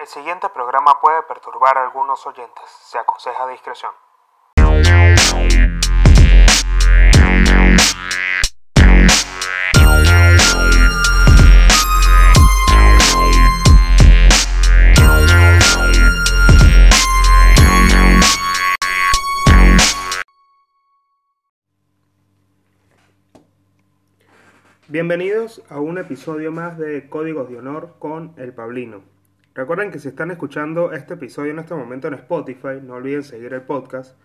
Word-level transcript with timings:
El 0.00 0.06
siguiente 0.06 0.48
programa 0.48 0.98
puede 0.98 1.22
perturbar 1.24 1.76
a 1.76 1.82
algunos 1.84 2.26
oyentes. 2.26 2.64
Se 2.84 2.96
aconseja 2.96 3.46
discreción. 3.48 3.92
Bienvenidos 24.88 25.62
a 25.68 25.78
un 25.78 25.98
episodio 25.98 26.52
más 26.52 26.78
de 26.78 27.10
Códigos 27.10 27.50
de 27.50 27.58
Honor 27.58 27.96
con 27.98 28.32
El 28.38 28.54
Pablino. 28.54 29.19
Recuerden 29.60 29.90
que 29.90 29.98
si 29.98 30.08
están 30.08 30.30
escuchando 30.30 30.90
este 30.94 31.12
episodio 31.12 31.50
en 31.50 31.58
este 31.58 31.74
momento 31.74 32.08
en 32.08 32.14
Spotify, 32.14 32.80
no 32.82 32.94
olviden 32.94 33.22
seguir 33.22 33.52
el 33.52 33.60
podcast 33.60 34.16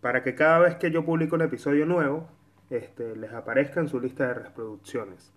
para 0.00 0.22
que 0.22 0.34
cada 0.34 0.60
vez 0.60 0.76
que 0.76 0.90
yo 0.90 1.04
publico 1.04 1.36
un 1.36 1.42
episodio 1.42 1.84
nuevo, 1.84 2.26
este, 2.70 3.14
les 3.14 3.30
aparezca 3.34 3.80
en 3.80 3.88
su 3.88 4.00
lista 4.00 4.28
de 4.28 4.32
reproducciones. 4.32 5.30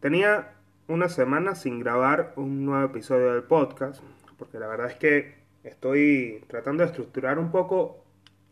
Tenía 0.00 0.50
una 0.86 1.08
semana 1.08 1.54
sin 1.54 1.80
grabar 1.80 2.34
un 2.36 2.66
nuevo 2.66 2.84
episodio 2.84 3.32
del 3.32 3.42
podcast, 3.44 4.02
porque 4.36 4.58
la 4.58 4.66
verdad 4.66 4.88
es 4.88 4.96
que 4.96 5.34
estoy 5.64 6.44
tratando 6.46 6.82
de 6.82 6.90
estructurar 6.90 7.38
un 7.38 7.50
poco 7.50 8.04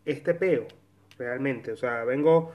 este 0.07 0.33
peo, 0.33 0.67
realmente. 1.19 1.73
O 1.73 1.77
sea, 1.77 2.05
vengo 2.05 2.53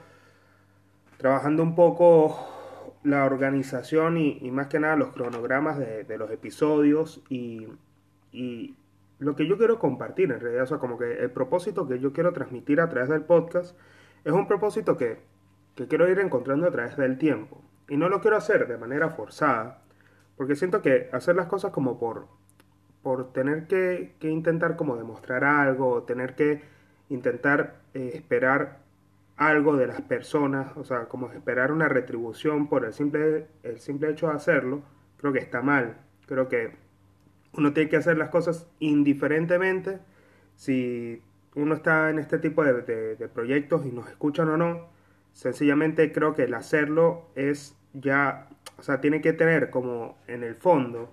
trabajando 1.16 1.62
un 1.62 1.76
poco 1.76 2.55
la 3.02 3.24
organización 3.24 4.16
y, 4.16 4.50
más 4.50 4.66
que 4.68 4.80
nada 4.80 4.96
los 4.96 5.12
cronogramas 5.12 5.78
de, 5.78 6.18
los 6.18 6.30
episodios 6.30 7.22
y, 7.28 7.68
lo 9.18 9.34
que 9.34 9.46
yo 9.46 9.56
quiero 9.56 9.78
compartir 9.78 10.30
en 10.30 10.40
realidad, 10.40 10.64
o 10.64 10.66
sea, 10.66 10.78
como 10.78 10.98
que 10.98 11.20
el 11.20 11.30
propósito 11.30 11.88
que 11.88 11.98
yo 11.98 12.12
quiero 12.12 12.34
transmitir 12.34 12.80
a 12.82 12.90
través 12.90 13.08
del 13.08 13.22
podcast 13.22 13.74
es 14.24 14.32
un 14.32 14.46
propósito 14.46 14.96
que, 14.96 15.18
quiero 15.88 16.08
ir 16.10 16.18
encontrando 16.18 16.66
a 16.66 16.70
través 16.70 16.96
del 16.96 17.16
tiempo. 17.16 17.62
Y 17.88 17.96
no 17.96 18.08
lo 18.08 18.20
quiero 18.20 18.36
hacer 18.36 18.66
de 18.66 18.76
manera 18.76 19.10
forzada, 19.10 19.82
porque 20.36 20.54
siento 20.54 20.82
que 20.82 21.08
hacer 21.12 21.36
las 21.36 21.46
cosas 21.46 21.72
como 21.72 21.98
por, 21.98 22.26
por 23.02 23.32
tener 23.32 23.66
que, 23.68 24.14
intentar 24.20 24.76
como 24.76 24.96
demostrar 24.96 25.44
algo, 25.44 26.02
tener 26.02 26.34
que 26.34 26.62
intentar 27.08 27.76
eh, 27.94 28.10
esperar 28.14 28.85
algo 29.36 29.76
de 29.76 29.86
las 29.86 30.00
personas, 30.02 30.76
o 30.76 30.84
sea, 30.84 31.06
como 31.06 31.30
esperar 31.30 31.72
una 31.72 31.88
retribución 31.88 32.68
por 32.68 32.84
el 32.84 32.92
simple, 32.92 33.46
el 33.62 33.78
simple 33.78 34.10
hecho 34.10 34.28
de 34.28 34.34
hacerlo, 34.34 34.82
creo 35.18 35.32
que 35.32 35.38
está 35.38 35.62
mal. 35.62 35.98
Creo 36.26 36.48
que 36.48 36.74
uno 37.52 37.72
tiene 37.72 37.90
que 37.90 37.96
hacer 37.96 38.18
las 38.18 38.30
cosas 38.30 38.66
indiferentemente 38.80 39.98
si 40.56 41.22
uno 41.54 41.74
está 41.74 42.10
en 42.10 42.18
este 42.18 42.38
tipo 42.38 42.64
de, 42.64 43.28
proyectos 43.32 43.84
y 43.86 43.92
nos 43.92 44.08
escuchan 44.08 44.48
o 44.48 44.56
no. 44.56 44.88
Sencillamente 45.32 46.12
creo 46.12 46.34
que 46.34 46.44
el 46.44 46.54
hacerlo 46.54 47.28
es 47.34 47.76
ya, 47.92 48.48
o 48.78 48.82
sea, 48.82 49.00
tiene 49.00 49.20
que 49.20 49.32
tener 49.32 49.70
como 49.70 50.18
en 50.26 50.42
el 50.42 50.54
fondo 50.54 51.12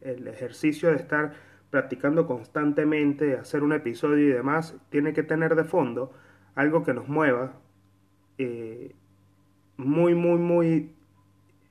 el 0.00 0.26
ejercicio 0.28 0.90
de 0.90 0.96
estar 0.96 1.34
practicando 1.70 2.26
constantemente, 2.26 3.36
hacer 3.36 3.62
un 3.62 3.72
episodio 3.72 4.28
y 4.28 4.32
demás, 4.32 4.76
tiene 4.90 5.14
que 5.14 5.22
tener 5.22 5.54
de 5.54 5.64
fondo 5.64 6.12
algo 6.54 6.84
que 6.84 6.92
nos 6.92 7.08
mueva, 7.08 7.54
eh, 8.38 8.94
muy, 9.76 10.14
muy, 10.14 10.38
muy, 10.38 10.92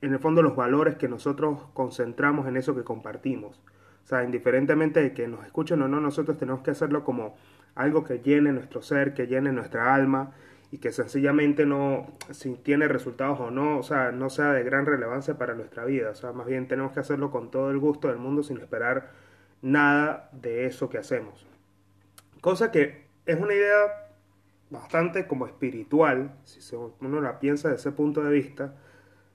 en 0.00 0.12
el 0.12 0.18
fondo 0.18 0.42
los 0.42 0.56
valores 0.56 0.96
que 0.96 1.08
nosotros 1.08 1.60
concentramos 1.74 2.46
en 2.46 2.56
eso 2.56 2.74
que 2.74 2.84
compartimos. 2.84 3.60
O 4.04 4.06
sea, 4.06 4.24
indiferentemente 4.24 5.00
de 5.00 5.14
que 5.14 5.28
nos 5.28 5.44
escuchen 5.46 5.80
o 5.82 5.88
no, 5.88 6.00
nosotros 6.00 6.38
tenemos 6.38 6.62
que 6.62 6.72
hacerlo 6.72 7.04
como 7.04 7.36
algo 7.74 8.04
que 8.04 8.18
llene 8.18 8.52
nuestro 8.52 8.82
ser, 8.82 9.14
que 9.14 9.26
llene 9.26 9.52
nuestra 9.52 9.94
alma 9.94 10.32
y 10.70 10.78
que 10.78 10.90
sencillamente 10.90 11.66
no, 11.66 12.06
si 12.30 12.54
tiene 12.54 12.88
resultados 12.88 13.38
o 13.40 13.50
no, 13.50 13.78
o 13.78 13.82
sea, 13.82 14.10
no 14.10 14.30
sea 14.30 14.52
de 14.52 14.64
gran 14.64 14.86
relevancia 14.86 15.38
para 15.38 15.54
nuestra 15.54 15.84
vida. 15.84 16.10
O 16.10 16.14
sea, 16.14 16.32
más 16.32 16.46
bien 16.46 16.66
tenemos 16.66 16.92
que 16.92 17.00
hacerlo 17.00 17.30
con 17.30 17.50
todo 17.50 17.70
el 17.70 17.78
gusto 17.78 18.08
del 18.08 18.16
mundo 18.16 18.42
sin 18.42 18.58
esperar 18.58 19.10
nada 19.60 20.30
de 20.32 20.66
eso 20.66 20.88
que 20.88 20.98
hacemos. 20.98 21.46
Cosa 22.40 22.72
que 22.72 23.04
es 23.26 23.38
una 23.38 23.54
idea 23.54 24.11
bastante 24.72 25.26
como 25.26 25.46
espiritual, 25.46 26.34
si 26.44 26.74
uno 26.74 27.20
la 27.20 27.38
piensa 27.38 27.68
desde 27.68 27.80
ese 27.80 27.92
punto 27.92 28.24
de 28.24 28.32
vista, 28.32 28.74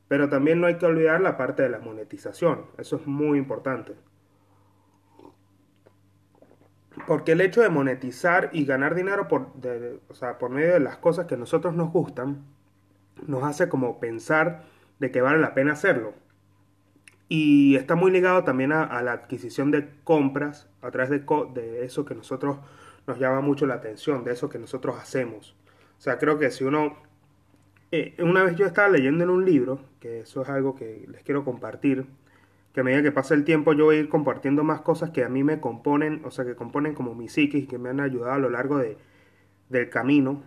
pero 0.08 0.30
también 0.30 0.60
no 0.60 0.68
hay 0.68 0.78
que 0.78 0.86
olvidar 0.88 1.22
la 1.22 1.38
parte 1.38 1.62
de 1.62 1.70
la 1.70 1.80
monetización, 1.80 2.66
eso 2.78 2.96
es 2.96 3.06
muy 3.06 3.38
importante. 3.38 3.94
Porque 7.06 7.34
el 7.34 7.42
hecho 7.42 7.62
de 7.62 7.70
monetizar 7.70 8.50
y 8.52 8.66
ganar 8.66 8.96
dinero 8.96 9.28
por, 9.28 9.52
por 10.40 10.50
medio 10.50 10.74
de 10.74 10.80
las 10.80 10.98
cosas 10.98 11.28
que 11.28 11.36
a 11.36 11.38
nosotros 11.38 11.76
nos 11.76 11.92
gustan, 11.92 12.44
nos 13.28 13.44
hace 13.44 13.70
como 13.70 14.00
pensar 14.00 14.64
de 14.98 15.12
que 15.12 15.22
vale 15.22 15.38
la 15.38 15.54
pena 15.54 15.74
hacerlo. 15.74 16.14
Y 17.30 17.76
está 17.76 17.94
muy 17.94 18.10
ligado 18.10 18.44
también 18.44 18.72
a, 18.72 19.02
la 19.04 19.12
adquisición 19.12 19.70
de 19.70 19.88
compras 20.04 20.68
a 20.82 20.90
través 20.90 21.12
de, 21.12 21.24
de 21.54 21.86
eso 21.86 22.06
que 22.06 22.16
nosotros 22.16 22.58
nos 23.08 23.18
llama 23.18 23.42
mucho 23.42 23.66
la 23.66 23.76
atención 23.76 24.24
de 24.24 24.34
eso 24.34 24.50
que 24.50 24.60
nosotros 24.60 24.98
hacemos. 25.00 25.56
O 25.98 26.02
sea, 26.02 26.20
creo 26.20 26.38
que 26.38 26.52
si 26.52 26.64
uno... 26.64 26.98
Eh, 27.92 28.16
una 28.20 28.44
vez 28.44 28.58
yo 28.58 28.66
estaba 28.66 28.90
leyendo 28.90 29.24
en 29.24 29.30
un 29.30 29.46
libro, 29.46 29.80
que 30.02 30.20
eso 30.20 30.42
es 30.42 30.50
algo 30.50 30.76
que 30.76 31.06
les 31.08 31.24
quiero 31.24 31.46
compartir, 31.46 32.06
que 32.74 32.82
a 32.82 32.84
medida 32.84 33.02
que 33.02 33.14
pasa 33.14 33.34
el 33.34 33.46
tiempo 33.46 33.72
yo 33.72 33.86
voy 33.86 33.96
a 33.96 34.00
ir 34.00 34.10
compartiendo 34.10 34.66
más 34.66 34.82
cosas 34.82 35.12
que 35.12 35.24
a 35.24 35.30
mí 35.30 35.42
me 35.42 35.62
componen, 35.62 36.22
o 36.26 36.32
sea, 36.32 36.44
que 36.44 36.56
componen 36.56 36.94
como 36.94 37.16
mi 37.16 37.30
psiquis, 37.30 37.66
que 37.66 37.78
me 37.78 37.90
han 37.90 38.02
ayudado 38.02 38.34
a 38.34 38.40
lo 38.40 38.50
largo 38.50 38.78
de, 38.78 38.98
del 39.70 39.90
camino, 39.90 40.44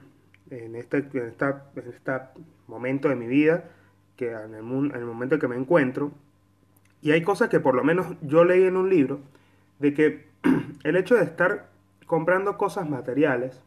en 0.51 0.77
este, 0.77 0.99
en, 1.15 1.29
esta, 1.29 1.71
en 1.77 1.89
este 1.89 2.13
momento 2.67 3.09
de 3.09 3.17
mi 3.17 3.27
vida, 3.27 3.71
que 4.17 4.33
en 4.33 4.55
el, 4.55 4.65
en 4.65 4.95
el 4.95 5.07
momento 5.07 5.37
en 5.37 5.41
que 5.41 5.49
me 5.49 5.57
encuentro. 5.57 6.13
Y 7.01 7.13
hay 7.13 7.23
cosas 7.23 7.49
que 7.49 7.59
por 7.59 7.75
lo 7.75 7.83
menos 7.85 8.07
yo 8.21 8.45
leí 8.45 8.65
en 8.65 8.77
un 8.77 8.91
libro, 8.91 9.21
de 9.79 9.95
que 9.95 10.27
el 10.85 10.97
hecho 10.97 11.15
de 11.15 11.25
estar 11.25 11.70
comprando 12.11 12.59
cosas 12.59 12.91
materiales 12.91 13.63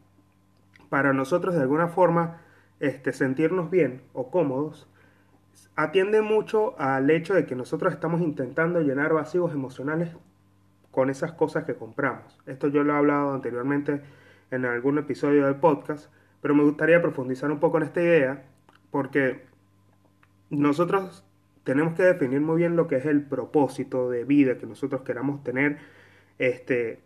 para 0.90 1.14
nosotros 1.14 1.54
de 1.54 1.62
alguna 1.62 1.88
forma 1.88 2.42
este, 2.78 3.14
sentirnos 3.14 3.70
bien 3.70 4.02
o 4.12 4.30
cómodos, 4.30 4.86
atiende 5.76 6.20
mucho 6.20 6.78
al 6.78 7.08
hecho 7.08 7.32
de 7.32 7.46
que 7.46 7.54
nosotros 7.54 7.94
estamos 7.94 8.20
intentando 8.20 8.82
llenar 8.82 9.14
vacíos 9.14 9.54
emocionales 9.54 10.10
con 10.90 11.08
esas 11.08 11.32
cosas 11.32 11.64
que 11.64 11.74
compramos. 11.74 12.38
Esto 12.44 12.68
yo 12.68 12.84
lo 12.84 12.92
he 12.92 12.96
hablado 12.98 13.32
anteriormente 13.32 14.02
en 14.50 14.66
algún 14.66 14.98
episodio 14.98 15.46
del 15.46 15.56
podcast, 15.56 16.12
pero 16.42 16.54
me 16.54 16.64
gustaría 16.64 17.00
profundizar 17.00 17.50
un 17.50 17.60
poco 17.60 17.78
en 17.78 17.84
esta 17.84 18.02
idea 18.02 18.44
porque 18.90 19.46
nosotros 20.50 21.24
tenemos 21.64 21.94
que 21.94 22.02
definir 22.02 22.42
muy 22.42 22.58
bien 22.58 22.76
lo 22.76 22.88
que 22.88 22.96
es 22.96 23.06
el 23.06 23.22
propósito 23.22 24.10
de 24.10 24.24
vida 24.24 24.58
que 24.58 24.66
nosotros 24.66 25.00
queramos 25.00 25.42
tener 25.42 25.78
este, 26.38 27.00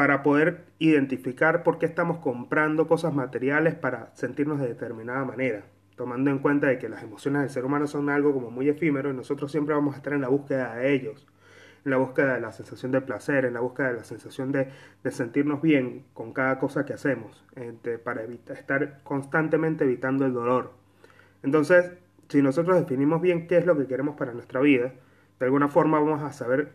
para 0.00 0.22
poder 0.22 0.64
identificar 0.78 1.62
por 1.62 1.78
qué 1.78 1.84
estamos 1.84 2.20
comprando 2.20 2.88
cosas 2.88 3.12
materiales 3.12 3.74
para 3.74 4.10
sentirnos 4.14 4.58
de 4.58 4.68
determinada 4.68 5.26
manera, 5.26 5.64
tomando 5.94 6.30
en 6.30 6.38
cuenta 6.38 6.68
de 6.68 6.78
que 6.78 6.88
las 6.88 7.02
emociones 7.02 7.42
del 7.42 7.50
ser 7.50 7.66
humano 7.66 7.86
son 7.86 8.08
algo 8.08 8.32
como 8.32 8.50
muy 8.50 8.70
efímero 8.70 9.10
y 9.10 9.14
nosotros 9.14 9.52
siempre 9.52 9.74
vamos 9.74 9.92
a 9.92 9.98
estar 9.98 10.14
en 10.14 10.22
la 10.22 10.28
búsqueda 10.28 10.74
de 10.76 10.94
ellos, 10.94 11.26
en 11.84 11.90
la 11.90 11.98
búsqueda 11.98 12.32
de 12.32 12.40
la 12.40 12.50
sensación 12.50 12.92
de 12.92 13.02
placer, 13.02 13.44
en 13.44 13.52
la 13.52 13.60
búsqueda 13.60 13.88
de 13.88 13.96
la 13.98 14.04
sensación 14.04 14.52
de, 14.52 14.70
sentirnos 15.10 15.60
bien 15.60 16.06
con 16.14 16.32
cada 16.32 16.58
cosa 16.58 16.86
que 16.86 16.94
hacemos, 16.94 17.44
este, 17.56 17.98
para 17.98 18.22
evitar, 18.22 18.56
estar 18.56 19.02
constantemente 19.02 19.84
evitando 19.84 20.24
el 20.24 20.32
dolor. 20.32 20.72
Entonces, 21.42 21.92
si 22.30 22.40
nosotros 22.40 22.80
definimos 22.80 23.20
bien 23.20 23.46
qué 23.46 23.58
es 23.58 23.66
lo 23.66 23.76
que 23.76 23.86
queremos 23.86 24.16
para 24.16 24.32
nuestra 24.32 24.60
vida, 24.60 24.94
de 25.38 25.44
alguna 25.44 25.68
forma 25.68 26.00
vamos 26.00 26.22
a 26.22 26.32
saber 26.32 26.72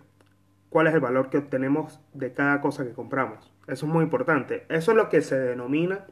cuál 0.76 0.88
es 0.88 0.94
el 0.94 1.00
valor 1.00 1.30
que 1.30 1.38
obtenemos 1.38 2.02
de 2.12 2.34
cada 2.34 2.60
cosa 2.60 2.84
que 2.84 2.92
compramos. 2.92 3.50
Eso 3.66 3.86
es 3.86 3.94
muy 3.94 4.04
importante. 4.04 4.66
Eso 4.68 4.92
es 4.92 4.98
lo 4.98 5.08
que 5.08 5.22
se 5.22 5.40
denomina 5.40 6.06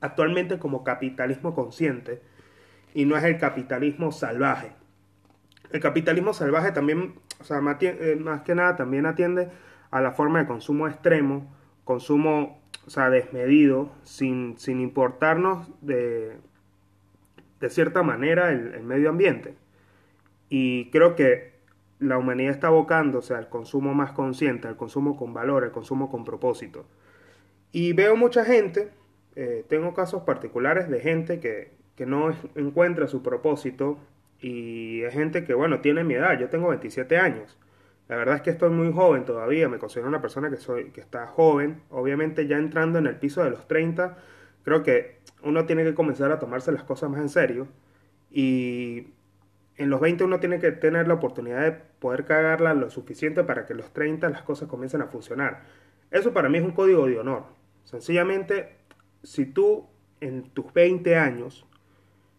actualmente 0.00 0.58
como 0.58 0.82
capitalismo 0.82 1.54
consciente 1.54 2.20
y 2.92 3.04
no 3.04 3.16
es 3.16 3.22
el 3.22 3.38
capitalismo 3.38 4.10
salvaje. 4.10 4.72
El 5.70 5.78
capitalismo 5.80 6.32
salvaje 6.32 6.72
también, 6.72 7.20
o 7.40 7.44
sea, 7.44 7.60
eh, 7.80 8.16
más 8.20 8.42
que 8.42 8.56
nada 8.56 8.74
también 8.74 9.06
atiende 9.06 9.48
a 9.92 10.00
la 10.00 10.10
forma 10.10 10.40
de 10.40 10.46
consumo 10.48 10.88
extremo, 10.88 11.54
consumo, 11.84 12.60
o 12.84 12.90
sea, 12.90 13.10
desmedido, 13.10 13.92
sin, 14.02 14.58
sin 14.58 14.80
importarnos 14.80 15.70
de, 15.82 16.36
de 17.60 17.70
cierta 17.70 18.02
manera 18.02 18.50
el, 18.50 18.74
el 18.74 18.82
medio 18.82 19.08
ambiente. 19.08 19.54
Y 20.48 20.90
creo 20.90 21.14
que 21.14 21.57
la 22.00 22.18
humanidad 22.18 22.52
está 22.52 22.68
abocándose 22.68 23.34
al 23.34 23.48
consumo 23.48 23.94
más 23.94 24.12
consciente, 24.12 24.68
al 24.68 24.76
consumo 24.76 25.16
con 25.16 25.34
valor, 25.34 25.64
al 25.64 25.72
consumo 25.72 26.10
con 26.10 26.24
propósito. 26.24 26.86
Y 27.72 27.92
veo 27.92 28.16
mucha 28.16 28.44
gente, 28.44 28.90
eh, 29.36 29.64
tengo 29.68 29.94
casos 29.94 30.22
particulares 30.22 30.88
de 30.88 31.00
gente 31.00 31.40
que, 31.40 31.72
que 31.96 32.06
no 32.06 32.32
encuentra 32.54 33.08
su 33.08 33.22
propósito 33.22 33.98
y 34.40 35.02
es 35.02 35.12
gente 35.12 35.44
que, 35.44 35.54
bueno, 35.54 35.80
tiene 35.80 36.04
mi 36.04 36.14
edad, 36.14 36.38
yo 36.38 36.48
tengo 36.48 36.68
27 36.68 37.16
años. 37.16 37.58
La 38.08 38.16
verdad 38.16 38.36
es 38.36 38.42
que 38.42 38.50
estoy 38.50 38.70
muy 38.70 38.92
joven 38.92 39.24
todavía, 39.24 39.68
me 39.68 39.78
considero 39.78 40.08
una 40.08 40.22
persona 40.22 40.48
que, 40.48 40.56
soy, 40.56 40.90
que 40.90 41.00
está 41.00 41.26
joven. 41.26 41.82
Obviamente 41.90 42.46
ya 42.46 42.56
entrando 42.56 42.98
en 42.98 43.06
el 43.06 43.16
piso 43.16 43.44
de 43.44 43.50
los 43.50 43.68
30, 43.68 44.16
creo 44.64 44.82
que 44.82 45.18
uno 45.42 45.66
tiene 45.66 45.84
que 45.84 45.94
comenzar 45.94 46.32
a 46.32 46.38
tomarse 46.38 46.72
las 46.72 46.84
cosas 46.84 47.10
más 47.10 47.20
en 47.20 47.28
serio. 47.28 47.68
Y 48.30 49.08
en 49.78 49.90
los 49.90 50.00
20 50.00 50.24
uno 50.24 50.40
tiene 50.40 50.58
que 50.58 50.72
tener 50.72 51.06
la 51.06 51.14
oportunidad 51.14 51.62
de 51.62 51.72
poder 51.72 52.24
cagarla 52.24 52.74
lo 52.74 52.90
suficiente 52.90 53.44
para 53.44 53.64
que 53.64 53.74
los 53.74 53.92
30 53.92 54.28
las 54.28 54.42
cosas 54.42 54.68
comiencen 54.68 55.02
a 55.02 55.06
funcionar. 55.06 55.62
Eso 56.10 56.32
para 56.32 56.48
mí 56.48 56.58
es 56.58 56.64
un 56.64 56.72
código 56.72 57.06
de 57.06 57.18
honor. 57.18 57.44
Sencillamente, 57.84 58.76
si 59.22 59.46
tú 59.46 59.86
en 60.20 60.50
tus 60.50 60.72
20 60.72 61.16
años 61.16 61.64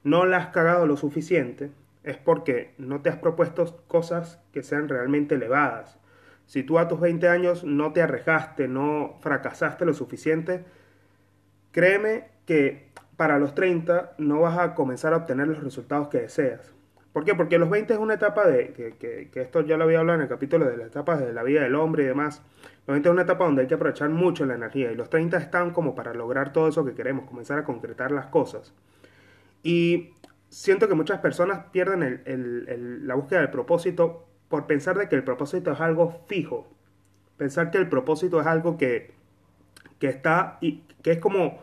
no 0.04 0.26
la 0.26 0.38
has 0.38 0.48
cagado 0.48 0.86
lo 0.86 0.98
suficiente, 0.98 1.72
es 2.04 2.18
porque 2.18 2.74
no 2.78 3.02
te 3.02 3.10
has 3.10 3.18
propuesto 3.18 3.84
cosas 3.88 4.42
que 4.52 4.62
sean 4.62 4.90
realmente 4.90 5.36
elevadas. 5.36 5.98
Si 6.46 6.64
tú 6.64 6.78
a 6.78 6.88
tus 6.90 7.00
20 7.00 7.30
años 7.30 7.64
no 7.64 7.94
te 7.94 8.02
arrejaste, 8.02 8.68
no 8.68 9.18
fracasaste 9.22 9.86
lo 9.86 9.94
suficiente, 9.94 10.66
créeme 11.72 12.28
que 12.46 12.90
para 13.16 13.40
los 13.40 13.56
30 13.56 14.16
no 14.18 14.42
vas 14.42 14.58
a 14.58 14.76
comenzar 14.76 15.14
a 15.14 15.18
obtener 15.18 15.48
los 15.48 15.64
resultados 15.64 16.10
que 16.10 16.20
deseas. 16.20 16.74
¿Por 17.14 17.26
qué? 17.26 17.34
Porque 17.34 17.58
los 17.58 17.70
20 17.70 17.94
es 17.94 18.00
una 18.00 18.14
etapa 18.14 18.48
de, 18.48 18.72
que, 18.74 19.30
esto 19.42 19.62
ya 19.62 19.78
lo 19.78 19.86
había 19.86 20.00
hablado 20.00 20.18
en 20.18 20.24
el 20.24 20.30
capítulo 20.30 20.66
de 20.66 20.78
las 20.78 20.88
etapas 20.88 21.20
de 21.20 21.34
la 21.34 21.44
vida 21.44 21.62
del 21.62 21.76
hombre 21.76 22.04
y 22.04 22.06
demás. 22.06 22.44
Los 22.86 22.94
20 22.94 23.10
es 23.10 23.14
una 23.14 23.24
etapa 23.24 23.46
donde 23.46 23.64
hay 23.64 23.68
que 23.68 23.74
aprovechar 23.74 24.10
mucho 24.10 24.46
la 24.46 24.56
energía 24.56 24.92
y 24.92 24.96
los 24.96 25.10
30 25.10 25.38
están 25.38 25.72
como 25.72 25.96
para 25.96 26.14
lograr 26.14 26.54
todo 26.54 26.68
eso 26.68 26.86
que 26.86 26.94
queremos, 26.94 27.28
comenzar 27.28 27.58
a 27.58 27.64
concretar 27.64 28.12
las 28.12 28.28
cosas. 28.28 28.74
Y 29.64 30.14
siento 30.50 30.88
que 30.88 30.94
muchas 30.94 31.20
personas 31.20 31.66
pierden 31.72 32.22
la 33.06 33.16
búsqueda 33.16 33.40
del 33.42 33.50
propósito 33.50 34.26
por 34.48 34.68
pensar 34.68 34.98
de 34.98 35.10
que 35.10 35.16
el 35.16 35.24
propósito 35.24 35.72
es 35.72 35.80
algo 35.80 36.24
fijo. 36.28 36.68
Pensar 37.38 37.72
que 37.72 37.78
el 37.78 37.90
propósito 37.90 38.40
es 38.40 38.48
algo 38.48 38.78
que, 38.78 39.14
que 40.00 40.08
está 40.08 40.58
y 40.62 40.84
que 41.02 41.12
es 41.12 41.20
como, 41.20 41.60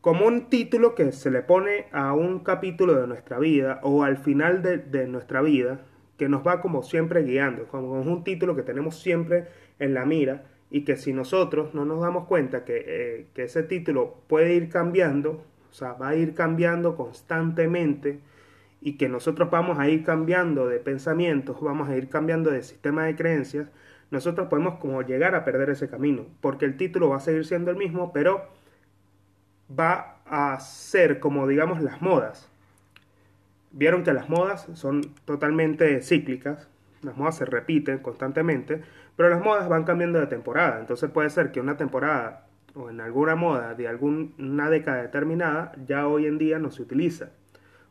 como 0.00 0.26
un 0.26 0.48
título 0.48 0.94
que 0.94 1.12
se 1.12 1.30
le 1.30 1.42
pone 1.42 1.86
a 1.92 2.14
un 2.14 2.40
capítulo 2.40 2.94
de 2.94 3.06
nuestra 3.06 3.38
vida 3.38 3.80
o 3.82 4.02
al 4.02 4.16
final 4.16 4.62
de, 4.62 5.06
nuestra 5.06 5.42
vida 5.42 5.80
que 6.16 6.28
nos 6.28 6.46
va 6.46 6.60
como 6.60 6.82
siempre 6.82 7.22
guiando, 7.22 7.64
como 7.64 7.92
un 7.92 8.24
título 8.24 8.56
que 8.56 8.62
tenemos 8.62 9.00
siempre 9.00 9.48
en 9.78 9.94
la 9.94 10.04
mira 10.06 10.44
y 10.70 10.84
que 10.84 10.96
si 10.96 11.12
nosotros 11.12 11.74
no 11.74 11.84
nos 11.84 12.00
damos 12.00 12.26
cuenta 12.26 12.64
que, 12.64 12.84
eh, 12.86 13.26
que 13.34 13.44
ese 13.44 13.62
título 13.62 14.16
puede 14.26 14.54
ir 14.54 14.68
cambiando, 14.68 15.42
o 15.70 15.72
sea, 15.72 15.92
va 15.94 16.10
a 16.10 16.16
ir 16.16 16.34
cambiando 16.34 16.96
constantemente 16.96 18.20
y 18.80 18.96
que 18.96 19.08
nosotros 19.08 19.50
vamos 19.50 19.78
a 19.78 19.88
ir 19.88 20.04
cambiando 20.04 20.66
de 20.66 20.78
pensamientos, 20.78 21.60
vamos 21.60 21.88
a 21.88 21.96
ir 21.96 22.08
cambiando 22.08 22.50
de 22.50 22.62
sistema 22.62 23.04
de 23.04 23.16
creencias, 23.16 23.68
nosotros 24.10 24.48
podemos 24.48 24.78
como 24.78 25.02
llegar 25.02 25.34
a 25.34 25.44
perder 25.44 25.70
ese 25.70 25.88
camino, 25.88 26.24
porque 26.40 26.64
el 26.64 26.76
título 26.76 27.10
va 27.10 27.16
a 27.16 27.20
seguir 27.20 27.44
siendo 27.44 27.70
el 27.70 27.76
mismo, 27.76 28.12
pero 28.12 28.59
va 29.78 30.16
a 30.26 30.58
ser 30.60 31.20
como 31.20 31.46
digamos 31.46 31.82
las 31.82 32.02
modas. 32.02 32.48
Vieron 33.72 34.02
que 34.02 34.12
las 34.12 34.28
modas 34.28 34.66
son 34.74 35.02
totalmente 35.24 36.02
cíclicas, 36.02 36.68
las 37.02 37.16
modas 37.16 37.36
se 37.36 37.44
repiten 37.44 37.98
constantemente, 37.98 38.82
pero 39.16 39.28
las 39.28 39.42
modas 39.44 39.68
van 39.68 39.84
cambiando 39.84 40.18
de 40.18 40.26
temporada, 40.26 40.80
entonces 40.80 41.10
puede 41.10 41.30
ser 41.30 41.52
que 41.52 41.60
una 41.60 41.76
temporada 41.76 42.46
o 42.74 42.90
en 42.90 43.00
alguna 43.00 43.34
moda 43.36 43.74
de 43.74 43.88
alguna 43.88 44.70
década 44.70 45.02
determinada 45.02 45.72
ya 45.86 46.06
hoy 46.06 46.26
en 46.26 46.38
día 46.38 46.58
no 46.58 46.70
se 46.70 46.82
utiliza 46.82 47.30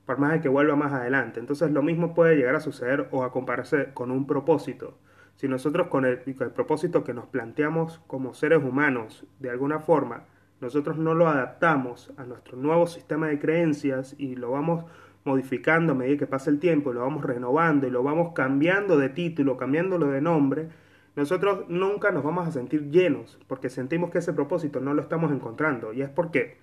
por 0.10 0.18
más 0.18 0.32
de 0.32 0.42
que 0.42 0.50
vuelva 0.50 0.76
más 0.76 0.92
adelante. 0.92 1.40
Entonces 1.40 1.70
lo 1.70 1.84
mismo 1.84 2.16
puede 2.16 2.36
llegar 2.36 2.56
a 2.56 2.60
suceder 2.60 3.08
o 3.12 3.24
a 3.24 3.32
compararse 3.32 3.94
con 3.94 4.10
un 4.10 4.26
propósito. 4.26 4.98
Si 5.36 5.48
nosotros 5.48 5.86
con 5.86 6.04
el, 6.04 6.24
el 6.26 6.50
propósito 6.50 7.04
que 7.04 7.14
nos 7.14 7.28
planteamos 7.28 8.02
como 8.08 8.34
seres 8.34 8.64
humanos, 8.64 9.28
de 9.38 9.52
alguna 9.52 9.82
forma, 9.82 10.24
nosotros 10.62 10.98
no 10.98 11.14
lo 11.14 11.28
adaptamos 11.28 12.12
a 12.18 12.26
nuestro 12.26 12.58
nuevo 12.58 12.88
sistema 12.88 13.28
de 13.28 13.40
creencias 13.40 14.16
y 14.18 14.36
lo 14.36 14.52
vamos 14.52 14.86
modificando 15.26 15.94
a 15.94 15.96
medida 15.96 16.18
que 16.18 16.28
pasa 16.28 16.50
el 16.50 16.60
tiempo, 16.60 16.94
lo 16.94 17.02
vamos 17.02 17.24
renovando 17.24 17.88
y 17.88 17.92
lo 17.92 18.04
vamos 18.04 18.34
cambiando 18.34 18.98
de 18.98 19.10
título, 19.10 19.58
cambiándolo 19.58 20.08
de 20.08 20.22
nombre, 20.22 20.70
nosotros 21.16 21.66
nunca 21.68 22.12
nos 22.12 22.24
vamos 22.24 22.48
a 22.48 22.52
sentir 22.52 22.90
llenos 22.90 23.38
porque 23.48 23.70
sentimos 23.70 24.10
que 24.10 24.20
ese 24.20 24.34
propósito 24.34 24.80
no 24.80 24.94
lo 24.94 25.02
estamos 25.02 25.32
encontrando 25.32 25.94
y 25.94 26.02
es 26.02 26.10
porque 26.10 26.58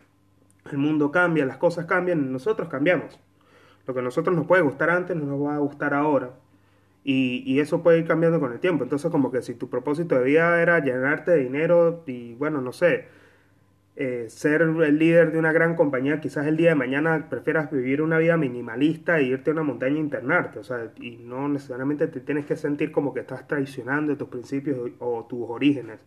el 0.70 0.78
mundo 0.78 1.10
cambia, 1.10 1.44
las 1.46 1.58
cosas 1.58 1.87
cambian 1.87 2.20
y 2.20 2.28
nosotros 2.28 2.69
cambiamos. 2.69 3.20
Lo 3.87 3.94
que 3.94 4.00
a 4.00 4.02
nosotros 4.02 4.34
nos 4.34 4.46
puede 4.46 4.62
gustar 4.62 4.90
antes 4.90 5.16
no 5.16 5.26
nos 5.26 5.40
va 5.40 5.54
a 5.54 5.58
gustar 5.58 5.94
ahora. 5.94 6.31
Y, 7.04 7.60
eso 7.60 7.84
puede 7.84 7.99
ir 7.99 8.06
cambiando 8.06 8.40
con 8.40 8.52
el 8.52 8.58
tiempo. 8.58 8.82
Entonces, 8.82 9.12
como 9.12 9.31
que 9.31 9.40
si 9.40 9.54
tu 9.54 9.70
propósito 9.70 10.16
de 10.16 10.25
vida 10.25 10.60
era 10.60 10.81
llenarte 10.81 11.31
de 11.31 11.44
dinero 11.44 12.02
y, 12.04 12.34
bueno, 12.34 12.60
no 12.60 12.72
sé, 12.72 13.06
eh, 13.96 14.26
ser 14.28 14.62
el 14.62 14.98
líder 14.98 15.32
de 15.32 15.38
una 15.38 15.52
gran 15.52 15.75
compañía, 15.75 16.20
quizás 16.20 16.46
el 16.46 16.56
día 16.56 16.70
de 16.70 16.75
mañana 16.75 17.28
prefieras 17.31 17.70
vivir 17.70 18.02
una 18.02 18.19
vida 18.19 18.37
minimalista 18.37 19.19
e 19.19 19.25
irte 19.25 19.50
a 19.50 19.54
una 19.54 19.62
montaña 19.62 19.96
e 19.96 20.00
internarte. 20.00 20.58
O 20.58 20.64
sea, 20.64 20.93
y 21.00 21.16
no 21.16 21.48
necesariamente 21.48 22.06
te 22.08 22.20
tienes 22.20 22.46
que 22.46 22.56
sentir 22.56 22.93
como 22.93 23.14
que 23.14 23.20
estás 23.20 23.46
traicionando 23.48 24.16
tus 24.16 24.28
principios 24.28 24.90
o 24.98 25.26
tus 25.28 25.48
orígenes. 25.48 25.98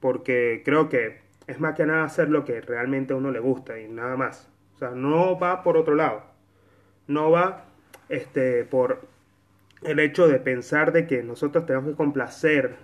Porque 0.00 0.62
creo 0.64 0.88
que 0.88 1.20
es 1.46 1.60
más 1.60 1.74
que 1.76 1.86
nada 1.86 2.04
hacer 2.04 2.30
lo 2.30 2.44
que 2.44 2.60
realmente 2.60 3.12
a 3.12 3.16
uno 3.16 3.30
le 3.30 3.40
gusta 3.40 3.78
y 3.80 3.88
nada 3.88 4.16
más. 4.16 4.48
O 4.74 4.78
sea, 4.78 4.90
no 4.90 5.38
va 5.38 5.62
por 5.62 5.76
otro 5.76 5.94
lado 5.94 6.30
no 7.10 7.30
va 7.30 7.64
este, 8.08 8.64
por 8.64 9.00
el 9.82 9.98
hecho 9.98 10.28
de 10.28 10.38
pensar 10.38 10.92
de 10.92 11.06
que 11.06 11.22
nosotros 11.22 11.66
tenemos 11.66 11.90
que 11.90 11.96
complacer 11.96 12.76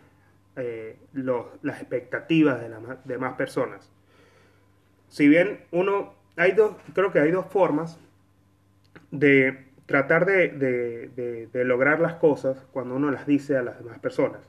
eh, 0.57 0.97
las 1.13 1.81
expectativas 1.81 2.61
de 2.61 2.69
las 2.69 3.05
demás 3.05 3.35
personas. 3.35 3.91
Si 5.09 5.29
bien 5.29 5.61
uno, 5.71 6.15
hay 6.37 6.53
dos, 6.53 6.77
creo 6.95 7.13
que 7.13 7.21
hay 7.21 7.31
dos 7.31 7.47
formas 7.47 7.99
de 9.11 9.67
tratar 9.87 10.27
de, 10.27 10.49
de 11.53 11.65
lograr 11.65 12.01
las 12.01 12.15
cosas 12.15 12.67
cuando 12.73 12.97
uno 12.97 13.11
las 13.11 13.27
dice 13.27 13.57
a 13.57 13.63
las 13.63 13.79
demás 13.79 13.99
personas. 13.99 14.41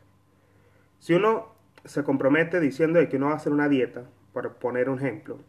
Si 1.00 1.14
uno 1.14 1.56
se 1.86 2.04
compromete 2.04 2.60
diciendo 2.60 3.00
de 3.00 3.08
que 3.08 3.18
uno 3.18 3.28
va 3.28 3.34
a 3.34 3.36
hacer 3.36 3.54
una 3.54 3.70
dieta, 3.70 4.04
por 4.34 4.56
poner 4.56 4.90
un 4.90 4.98
ejemplo, 4.98 5.40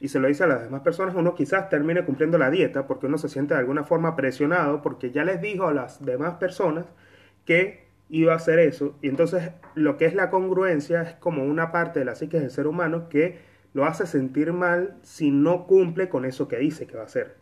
y 0.00 0.08
se 0.08 0.18
lo 0.18 0.28
dice 0.28 0.44
a 0.44 0.46
las 0.46 0.62
demás 0.62 0.82
personas, 0.82 1.14
uno 1.14 1.34
quizás 1.34 1.70
termine 1.70 2.04
cumpliendo 2.04 2.36
la 2.36 2.50
dieta 2.50 2.86
porque 2.86 3.06
uno 3.06 3.16
se 3.16 3.28
siente 3.28 3.54
de 3.54 3.60
alguna 3.60 3.84
forma 3.84 4.14
presionado 4.14 4.82
porque 4.82 5.10
ya 5.10 5.24
les 5.24 5.40
dijo 5.40 5.66
a 5.66 5.74
las 5.74 6.04
demás 6.04 6.34
personas 6.34 6.84
que 7.46 7.86
iba 8.10 8.34
a 8.34 8.36
hacer 8.36 8.58
eso. 8.58 8.94
Y 9.00 9.08
entonces 9.08 9.52
lo 9.74 9.96
que 9.96 10.04
es 10.04 10.14
la 10.14 10.28
congruencia 10.30 11.02
es 11.02 11.14
como 11.14 11.44
una 11.44 11.72
parte 11.72 12.00
de 12.00 12.04
la 12.04 12.14
psique 12.14 12.38
del 12.38 12.50
ser 12.50 12.66
humano 12.66 13.08
que 13.08 13.38
lo 13.76 13.84
hace 13.84 14.06
sentir 14.06 14.54
mal 14.54 14.96
si 15.02 15.30
no 15.30 15.66
cumple 15.66 16.08
con 16.08 16.24
eso 16.24 16.48
que 16.48 16.56
dice 16.56 16.86
que 16.86 16.96
va 16.96 17.02
a 17.02 17.04
hacer. 17.04 17.36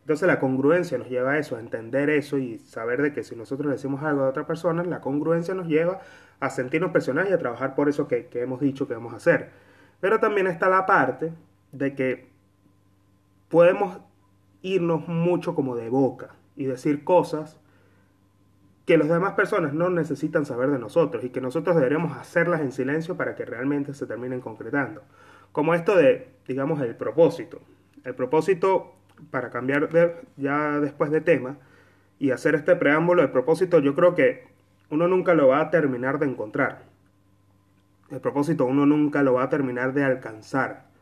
Entonces 0.00 0.26
la 0.26 0.40
congruencia 0.40 0.98
nos 0.98 1.08
lleva 1.08 1.30
a 1.30 1.38
eso, 1.38 1.54
a 1.54 1.60
entender 1.60 2.10
eso 2.10 2.38
y 2.38 2.58
saber 2.58 3.00
de 3.00 3.12
que 3.12 3.22
si 3.22 3.36
nosotros 3.36 3.70
decimos 3.70 4.02
algo 4.02 4.24
a 4.24 4.30
otra 4.30 4.48
persona, 4.48 4.82
la 4.82 5.00
congruencia 5.00 5.54
nos 5.54 5.68
lleva 5.68 6.00
a 6.40 6.50
sentirnos 6.50 6.90
presionados 6.90 7.30
y 7.30 7.34
a 7.34 7.38
trabajar 7.38 7.76
por 7.76 7.88
eso 7.88 8.08
que, 8.08 8.26
que 8.26 8.42
hemos 8.42 8.60
dicho 8.60 8.88
que 8.88 8.94
vamos 8.94 9.12
a 9.12 9.18
hacer. 9.18 9.50
Pero 10.00 10.18
también 10.18 10.48
está 10.48 10.68
la 10.68 10.86
parte 10.86 11.32
de 11.70 11.94
que 11.94 12.28
podemos 13.48 14.00
irnos 14.60 15.06
mucho 15.06 15.54
como 15.54 15.76
de 15.76 15.88
boca 15.88 16.34
y 16.56 16.64
decir 16.64 17.04
cosas 17.04 17.60
que 18.86 18.98
las 18.98 19.08
demás 19.08 19.34
personas 19.34 19.72
no 19.72 19.88
necesitan 19.88 20.46
saber 20.46 20.72
de 20.72 20.80
nosotros 20.80 21.22
y 21.22 21.30
que 21.30 21.40
nosotros 21.40 21.76
deberíamos 21.76 22.18
hacerlas 22.18 22.60
en 22.60 22.72
silencio 22.72 23.16
para 23.16 23.36
que 23.36 23.44
realmente 23.44 23.94
se 23.94 24.04
terminen 24.04 24.40
concretando. 24.40 25.02
Como 25.54 25.72
esto 25.72 25.96
de, 25.96 26.28
digamos, 26.46 26.82
el 26.82 26.94
propósito. 26.96 27.62
El 28.04 28.14
propósito, 28.14 28.92
para 29.30 29.48
cambiar 29.48 29.88
ya 30.36 30.80
después 30.80 31.10
de 31.10 31.22
tema 31.22 31.56
y 32.18 32.32
hacer 32.32 32.54
este 32.54 32.76
preámbulo, 32.76 33.22
el 33.22 33.30
propósito 33.30 33.78
yo 33.78 33.94
creo 33.94 34.14
que 34.14 34.44
uno 34.90 35.08
nunca 35.08 35.32
lo 35.32 35.48
va 35.48 35.60
a 35.60 35.70
terminar 35.70 36.18
de 36.18 36.26
encontrar. 36.26 36.82
El 38.10 38.20
propósito 38.20 38.66
uno 38.66 38.84
nunca 38.84 39.22
lo 39.22 39.32
va 39.32 39.44
a 39.44 39.48
terminar 39.48 39.94
de 39.94 40.04
alcanzar 40.04 40.92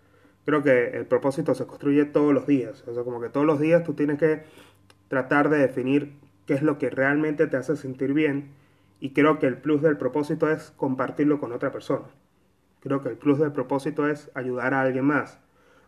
creo 0.45 0.63
que 0.63 0.89
el 0.97 1.07
propósito 1.07 1.55
se 1.55 1.67
construye 1.67 2.05
todos 2.05 2.33
los 2.33 2.47
días. 2.47 2.85
O 2.87 2.95
sea, 2.95 3.05
como 3.05 3.21
que 3.21 3.29
todos 3.29 3.47
los 3.47 3.61
días 3.61 3.85
tú 3.85 3.95
tienes 3.95 4.19
que 4.19 4.43
tratar 5.09 5.49
de 5.49 5.59
definir 5.59 6.15
qué 6.47 6.55
es 6.55 6.63
lo 6.63 6.79
que 6.79 6.91
realmente 6.91 7.47
te 7.47 7.57
hace 7.57 7.77
sentir 7.77 8.13
bien. 8.13 8.51
Y 9.01 9.11
creo 9.11 9.39
que 9.39 9.47
el 9.47 9.59
plus 9.59 9.83
del 9.83 9.97
propósito 9.97 10.51
es 10.51 10.73
compartirlo 10.77 11.41
con 11.41 11.53
otra 11.53 11.73
persona. 11.73 12.05
Creo 12.83 13.01
que 13.01 13.11
el 13.11 13.17
plus 13.17 13.39
del 13.39 13.53
propósito 13.53 14.09
es 14.09 14.31
ayudar 14.35 14.75
a 14.75 14.83
alguien 14.83 15.05
más. 15.05 15.39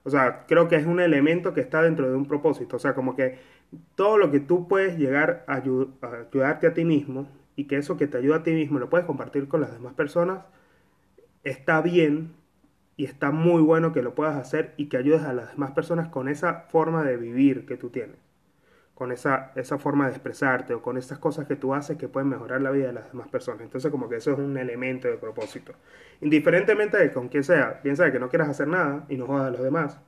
O 0.04 0.10
sea, 0.10 0.44
creo 0.46 0.68
que 0.68 0.76
es 0.76 0.86
un 0.86 1.00
elemento 1.00 1.54
que 1.54 1.60
está 1.60 1.82
dentro 1.82 2.08
de 2.08 2.16
un 2.16 2.26
propósito. 2.26 2.76
O 2.76 2.78
sea, 2.78 2.94
como 2.94 3.16
que 3.16 3.38
todo 3.96 4.16
lo 4.16 4.30
que 4.30 4.38
tú 4.38 4.68
puedes 4.68 4.96
llegar 4.98 5.44
a, 5.48 5.56
ayudarte 5.56 6.66
a 6.66 6.74
ti 6.74 6.84
mismo 6.84 7.26
y 7.56 7.64
que 7.64 7.76
eso 7.76 7.96
que 7.96 8.06
te 8.06 8.18
ayuda 8.18 8.36
a 8.36 8.42
ti 8.42 8.52
mismo 8.52 8.78
lo 8.78 8.90
puedes 8.90 9.06
compartir 9.06 9.48
con 9.48 9.60
las 9.60 9.72
demás 9.72 9.94
personas, 9.94 10.44
está 11.42 11.80
bien 11.80 12.32
y 12.96 13.06
está 13.06 13.32
muy 13.32 13.62
bueno 13.62 13.92
que 13.92 14.02
lo 14.02 14.14
puedas 14.14 14.36
hacer 14.36 14.74
y 14.76 14.86
que 14.86 14.96
ayudes 14.96 15.22
a 15.22 15.32
las 15.32 15.50
demás 15.50 15.72
personas 15.72 16.08
con 16.08 16.28
esa 16.28 16.66
forma 16.68 17.02
de 17.02 17.16
vivir 17.16 17.66
que 17.66 17.76
tú 17.76 17.90
tienes. 17.90 18.18
Con 18.94 19.10
esa, 19.10 19.50
esa 19.56 19.78
forma 19.78 20.06
de 20.06 20.12
expresarte 20.12 20.74
o 20.74 20.82
con 20.82 20.96
esas 20.96 21.18
cosas 21.18 21.46
que 21.46 21.56
tú 21.56 21.74
haces 21.74 21.96
que 21.96 22.08
pueden 22.08 22.28
mejorar 22.28 22.60
la 22.60 22.70
vida 22.70 22.86
de 22.86 22.92
las 22.92 23.08
demás 23.08 23.28
personas. 23.28 23.62
Entonces 23.62 23.90
como 23.90 24.08
que 24.08 24.16
eso 24.16 24.32
es 24.32 24.38
un 24.38 24.56
elemento 24.56 25.08
de 25.08 25.16
propósito. 25.16 25.72
Indiferentemente 26.20 26.96
de 26.96 27.12
con 27.12 27.28
quién 27.28 27.42
sea, 27.42 27.82
piensa 27.82 28.10
que 28.12 28.20
no 28.20 28.28
quieras 28.28 28.48
hacer 28.48 28.68
nada 28.68 29.04
y 29.08 29.16
no 29.16 29.26
jodas 29.26 29.48
a 29.48 29.50
los 29.50 29.62
demás. 29.62 30.00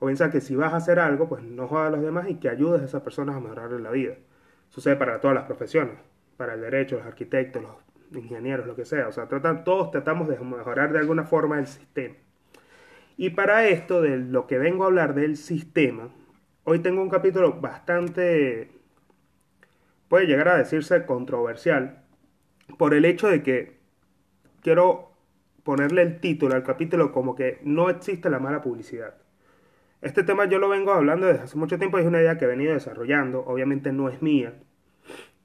O 0.00 0.06
piensa 0.06 0.30
que 0.30 0.40
si 0.40 0.56
vas 0.56 0.72
a 0.72 0.78
hacer 0.78 0.98
algo, 0.98 1.28
pues 1.28 1.44
no 1.44 1.68
jodas 1.68 1.88
a 1.88 1.90
los 1.90 2.02
demás 2.02 2.28
y 2.28 2.34
que 2.34 2.48
ayudes 2.48 2.82
a 2.82 2.84
esas 2.86 3.02
personas 3.02 3.36
a 3.36 3.40
mejorar 3.40 3.70
la 3.70 3.90
vida. 3.90 4.14
Sucede 4.70 4.96
para 4.96 5.20
todas 5.20 5.36
las 5.36 5.44
profesiones, 5.44 5.94
para 6.36 6.54
el 6.54 6.60
derecho, 6.60 6.96
los 6.96 7.06
arquitectos, 7.06 7.62
los 7.62 8.22
ingenieros, 8.24 8.66
lo 8.66 8.74
que 8.74 8.84
sea. 8.84 9.06
O 9.06 9.12
sea, 9.12 9.28
todos 9.28 9.92
tratamos 9.92 10.26
de 10.26 10.38
mejorar 10.38 10.92
de 10.92 10.98
alguna 10.98 11.22
forma 11.22 11.60
el 11.60 11.68
sistema. 11.68 12.16
Y 13.16 13.30
para 13.30 13.66
esto, 13.68 14.02
de 14.02 14.16
lo 14.16 14.48
que 14.48 14.58
vengo 14.58 14.82
a 14.82 14.86
hablar 14.88 15.14
del 15.14 15.36
sistema, 15.36 16.08
Hoy 16.64 16.78
tengo 16.78 17.02
un 17.02 17.08
capítulo 17.08 17.60
bastante, 17.60 18.70
puede 20.06 20.26
llegar 20.26 20.46
a 20.46 20.58
decirse 20.58 21.04
controversial, 21.04 22.04
por 22.78 22.94
el 22.94 23.04
hecho 23.04 23.26
de 23.26 23.42
que 23.42 23.78
quiero 24.60 25.10
ponerle 25.64 26.02
el 26.02 26.20
título 26.20 26.54
al 26.54 26.62
capítulo 26.62 27.10
como 27.10 27.34
que 27.34 27.58
no 27.64 27.90
existe 27.90 28.30
la 28.30 28.38
mala 28.38 28.62
publicidad. 28.62 29.14
Este 30.02 30.22
tema 30.22 30.44
yo 30.44 30.60
lo 30.60 30.68
vengo 30.68 30.92
hablando 30.92 31.26
desde 31.26 31.42
hace 31.42 31.58
mucho 31.58 31.78
tiempo, 31.78 31.98
es 31.98 32.06
una 32.06 32.20
idea 32.20 32.38
que 32.38 32.44
he 32.44 32.48
venido 32.48 32.74
desarrollando, 32.74 33.40
obviamente 33.40 33.92
no 33.92 34.08
es 34.08 34.22
mía, 34.22 34.54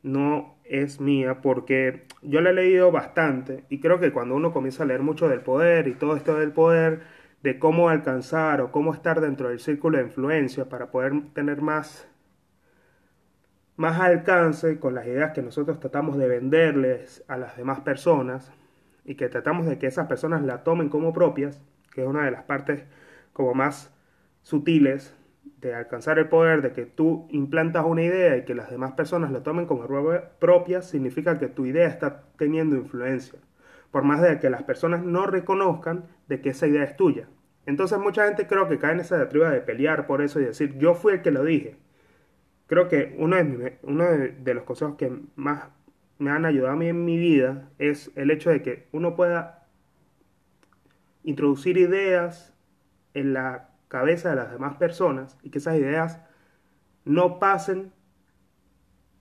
no 0.03 0.55
es 0.65 1.01
mía 1.01 1.41
porque 1.41 2.05
yo 2.21 2.41
la 2.41 2.51
he 2.51 2.53
leído 2.53 2.91
bastante 2.91 3.63
y 3.69 3.79
creo 3.79 3.99
que 3.99 4.11
cuando 4.11 4.35
uno 4.35 4.53
comienza 4.53 4.83
a 4.83 4.85
leer 4.85 5.01
mucho 5.01 5.27
del 5.27 5.41
poder 5.41 5.87
y 5.87 5.95
todo 5.95 6.15
esto 6.15 6.35
del 6.35 6.51
poder, 6.51 7.16
de 7.43 7.59
cómo 7.59 7.89
alcanzar 7.89 8.61
o 8.61 8.71
cómo 8.71 8.93
estar 8.93 9.21
dentro 9.21 9.49
del 9.49 9.59
círculo 9.59 9.97
de 9.97 10.05
influencia 10.05 10.65
para 10.69 10.91
poder 10.91 11.13
tener 11.33 11.61
más, 11.61 12.07
más 13.75 13.99
alcance 13.99 14.79
con 14.79 14.95
las 14.95 15.05
ideas 15.05 15.33
que 15.33 15.41
nosotros 15.41 15.79
tratamos 15.79 16.17
de 16.17 16.27
venderles 16.27 17.23
a 17.27 17.37
las 17.37 17.55
demás 17.57 17.81
personas 17.81 18.51
y 19.05 19.15
que 19.15 19.29
tratamos 19.29 19.65
de 19.67 19.77
que 19.77 19.87
esas 19.87 20.07
personas 20.07 20.41
la 20.41 20.63
tomen 20.63 20.89
como 20.89 21.13
propias, 21.13 21.61
que 21.93 22.01
es 22.01 22.07
una 22.07 22.25
de 22.25 22.31
las 22.31 22.43
partes 22.43 22.83
como 23.33 23.53
más 23.53 23.93
sutiles 24.41 25.15
de 25.61 25.73
alcanzar 25.73 26.19
el 26.19 26.27
poder, 26.27 26.61
de 26.61 26.71
que 26.71 26.85
tú 26.85 27.27
implantas 27.29 27.85
una 27.85 28.03
idea 28.03 28.37
y 28.37 28.45
que 28.45 28.53
las 28.53 28.69
demás 28.69 28.93
personas 28.93 29.31
la 29.31 29.43
tomen 29.43 29.65
como 29.65 29.87
propia, 30.39 30.81
significa 30.81 31.39
que 31.39 31.47
tu 31.47 31.65
idea 31.65 31.87
está 31.87 32.23
teniendo 32.37 32.75
influencia 32.75 33.39
por 33.97 34.03
más 34.03 34.21
de 34.21 34.39
que 34.39 34.51
las 34.51 34.61
personas 34.61 35.03
no 35.03 35.25
reconozcan 35.25 36.05
de 36.27 36.39
que 36.39 36.49
esa 36.49 36.67
idea 36.67 36.83
es 36.83 36.95
tuya. 36.95 37.27
Entonces 37.65 37.97
mucha 37.97 38.25
gente 38.25 38.45
creo 38.45 38.67
que 38.67 38.77
cae 38.77 38.93
en 38.93 38.99
esa 38.99 39.15
diatriba 39.15 39.49
de 39.49 39.59
pelear 39.59 40.05
por 40.05 40.21
eso 40.21 40.39
y 40.39 40.45
decir, 40.45 40.77
yo 40.77 40.93
fui 40.93 41.13
el 41.13 41.23
que 41.23 41.31
lo 41.31 41.43
dije. 41.43 41.77
Creo 42.67 42.89
que 42.89 43.15
uno 43.17 43.37
de, 43.37 43.79
uno 43.81 44.03
de 44.05 44.53
los 44.53 44.65
consejos 44.65 44.97
que 44.97 45.11
más 45.35 45.69
me 46.19 46.29
han 46.29 46.45
ayudado 46.45 46.73
a 46.73 46.75
mí 46.75 46.89
en 46.89 47.05
mi 47.05 47.17
vida 47.17 47.71
es 47.79 48.11
el 48.13 48.29
hecho 48.29 48.51
de 48.51 48.61
que 48.61 48.87
uno 48.91 49.15
pueda 49.15 49.65
introducir 51.23 51.79
ideas 51.79 52.53
en 53.15 53.33
la 53.33 53.71
cabeza 53.87 54.29
de 54.29 54.35
las 54.35 54.51
demás 54.51 54.75
personas 54.75 55.39
y 55.41 55.49
que 55.49 55.57
esas 55.57 55.75
ideas 55.75 56.21
no 57.03 57.39
pasen 57.39 57.91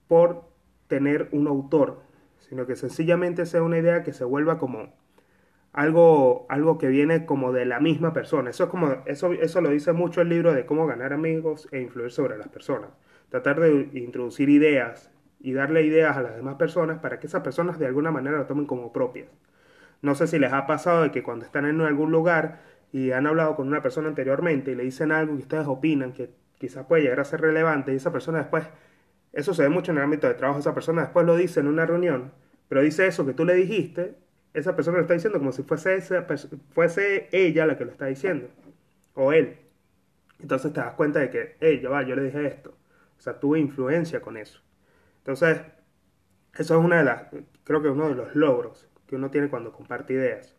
por 0.06 0.44
tener 0.86 1.30
un 1.32 1.46
autor, 1.46 2.02
sino 2.48 2.66
que 2.66 2.76
sencillamente 2.76 3.46
sea 3.46 3.62
una 3.62 3.78
idea 3.78 4.02
que 4.02 4.12
se 4.12 4.24
vuelva 4.24 4.58
como 4.58 4.92
algo, 5.72 6.46
algo 6.48 6.78
que 6.78 6.88
viene 6.88 7.26
como 7.26 7.52
de 7.52 7.66
la 7.66 7.80
misma 7.80 8.12
persona. 8.12 8.50
Eso, 8.50 8.64
es 8.64 8.70
como, 8.70 9.02
eso, 9.06 9.32
eso 9.32 9.60
lo 9.60 9.70
dice 9.70 9.92
mucho 9.92 10.22
el 10.22 10.28
libro 10.28 10.54
de 10.54 10.64
cómo 10.64 10.86
ganar 10.86 11.12
amigos 11.12 11.68
e 11.72 11.80
influir 11.80 12.10
sobre 12.10 12.38
las 12.38 12.48
personas. 12.48 12.90
Tratar 13.28 13.60
de 13.60 13.90
introducir 13.94 14.48
ideas 14.48 15.10
y 15.40 15.52
darle 15.52 15.82
ideas 15.82 16.16
a 16.16 16.22
las 16.22 16.36
demás 16.36 16.54
personas 16.54 17.00
para 17.00 17.18
que 17.20 17.26
esas 17.26 17.42
personas 17.42 17.78
de 17.78 17.86
alguna 17.86 18.10
manera 18.10 18.38
lo 18.38 18.46
tomen 18.46 18.66
como 18.66 18.92
propias. 18.92 19.28
No 20.02 20.14
sé 20.14 20.26
si 20.26 20.38
les 20.38 20.52
ha 20.52 20.66
pasado 20.66 21.02
de 21.02 21.10
que 21.10 21.22
cuando 21.22 21.44
están 21.44 21.66
en 21.66 21.80
algún 21.80 22.10
lugar 22.10 22.60
y 22.92 23.10
han 23.10 23.26
hablado 23.26 23.56
con 23.56 23.68
una 23.68 23.82
persona 23.82 24.08
anteriormente 24.08 24.70
y 24.70 24.74
le 24.74 24.84
dicen 24.84 25.12
algo 25.12 25.34
que 25.36 25.42
ustedes 25.42 25.66
opinan 25.66 26.12
que 26.12 26.30
quizás 26.58 26.86
puede 26.86 27.02
llegar 27.02 27.20
a 27.20 27.24
ser 27.24 27.40
relevante 27.40 27.92
y 27.92 27.96
esa 27.96 28.12
persona 28.12 28.38
después 28.38 28.64
eso 29.32 29.54
se 29.54 29.62
ve 29.62 29.68
mucho 29.68 29.92
en 29.92 29.98
el 29.98 30.04
ámbito 30.04 30.26
de 30.26 30.34
trabajo. 30.34 30.60
Esa 30.60 30.74
persona 30.74 31.02
después 31.02 31.26
lo 31.26 31.36
dice 31.36 31.60
en 31.60 31.66
una 31.66 31.86
reunión, 31.86 32.32
pero 32.68 32.80
dice 32.80 33.06
eso 33.06 33.26
que 33.26 33.34
tú 33.34 33.44
le 33.44 33.54
dijiste, 33.54 34.16
esa 34.54 34.74
persona 34.74 34.96
lo 34.96 35.02
está 35.02 35.14
diciendo 35.14 35.38
como 35.38 35.52
si 35.52 35.62
fuese, 35.62 36.00
fuese 36.70 37.28
ella 37.32 37.66
la 37.66 37.76
que 37.76 37.84
lo 37.84 37.92
está 37.92 38.06
diciendo, 38.06 38.48
o 39.14 39.32
él. 39.32 39.58
Entonces 40.40 40.72
te 40.72 40.80
das 40.80 40.94
cuenta 40.94 41.20
de 41.20 41.30
que, 41.30 41.56
hey, 41.60 41.80
ya 41.82 41.88
va, 41.88 42.02
yo 42.02 42.16
le 42.16 42.24
dije 42.24 42.46
esto. 42.46 42.76
O 43.18 43.20
sea, 43.20 43.38
tuve 43.38 43.58
influencia 43.58 44.20
con 44.20 44.36
eso. 44.36 44.60
Entonces, 45.18 45.60
eso 46.56 46.78
es 46.78 46.84
una 46.84 46.98
de 46.98 47.04
las, 47.04 47.22
creo 47.64 47.82
que 47.82 47.88
uno 47.88 48.08
de 48.08 48.14
los 48.14 48.34
logros 48.34 48.88
que 49.06 49.16
uno 49.16 49.30
tiene 49.30 49.48
cuando 49.48 49.72
comparte 49.72 50.14
ideas. 50.14 50.54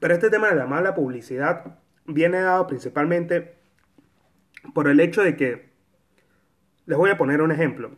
Pero 0.00 0.14
este 0.14 0.30
tema 0.30 0.48
de 0.48 0.56
la 0.56 0.66
mala 0.66 0.94
publicidad 0.94 1.78
viene 2.04 2.40
dado 2.40 2.66
principalmente 2.66 3.54
por 4.74 4.88
el 4.88 5.00
hecho 5.00 5.22
de 5.22 5.36
que 5.36 5.73
les 6.86 6.98
voy 6.98 7.10
a 7.10 7.18
poner 7.18 7.42
un 7.42 7.52
ejemplo. 7.52 7.90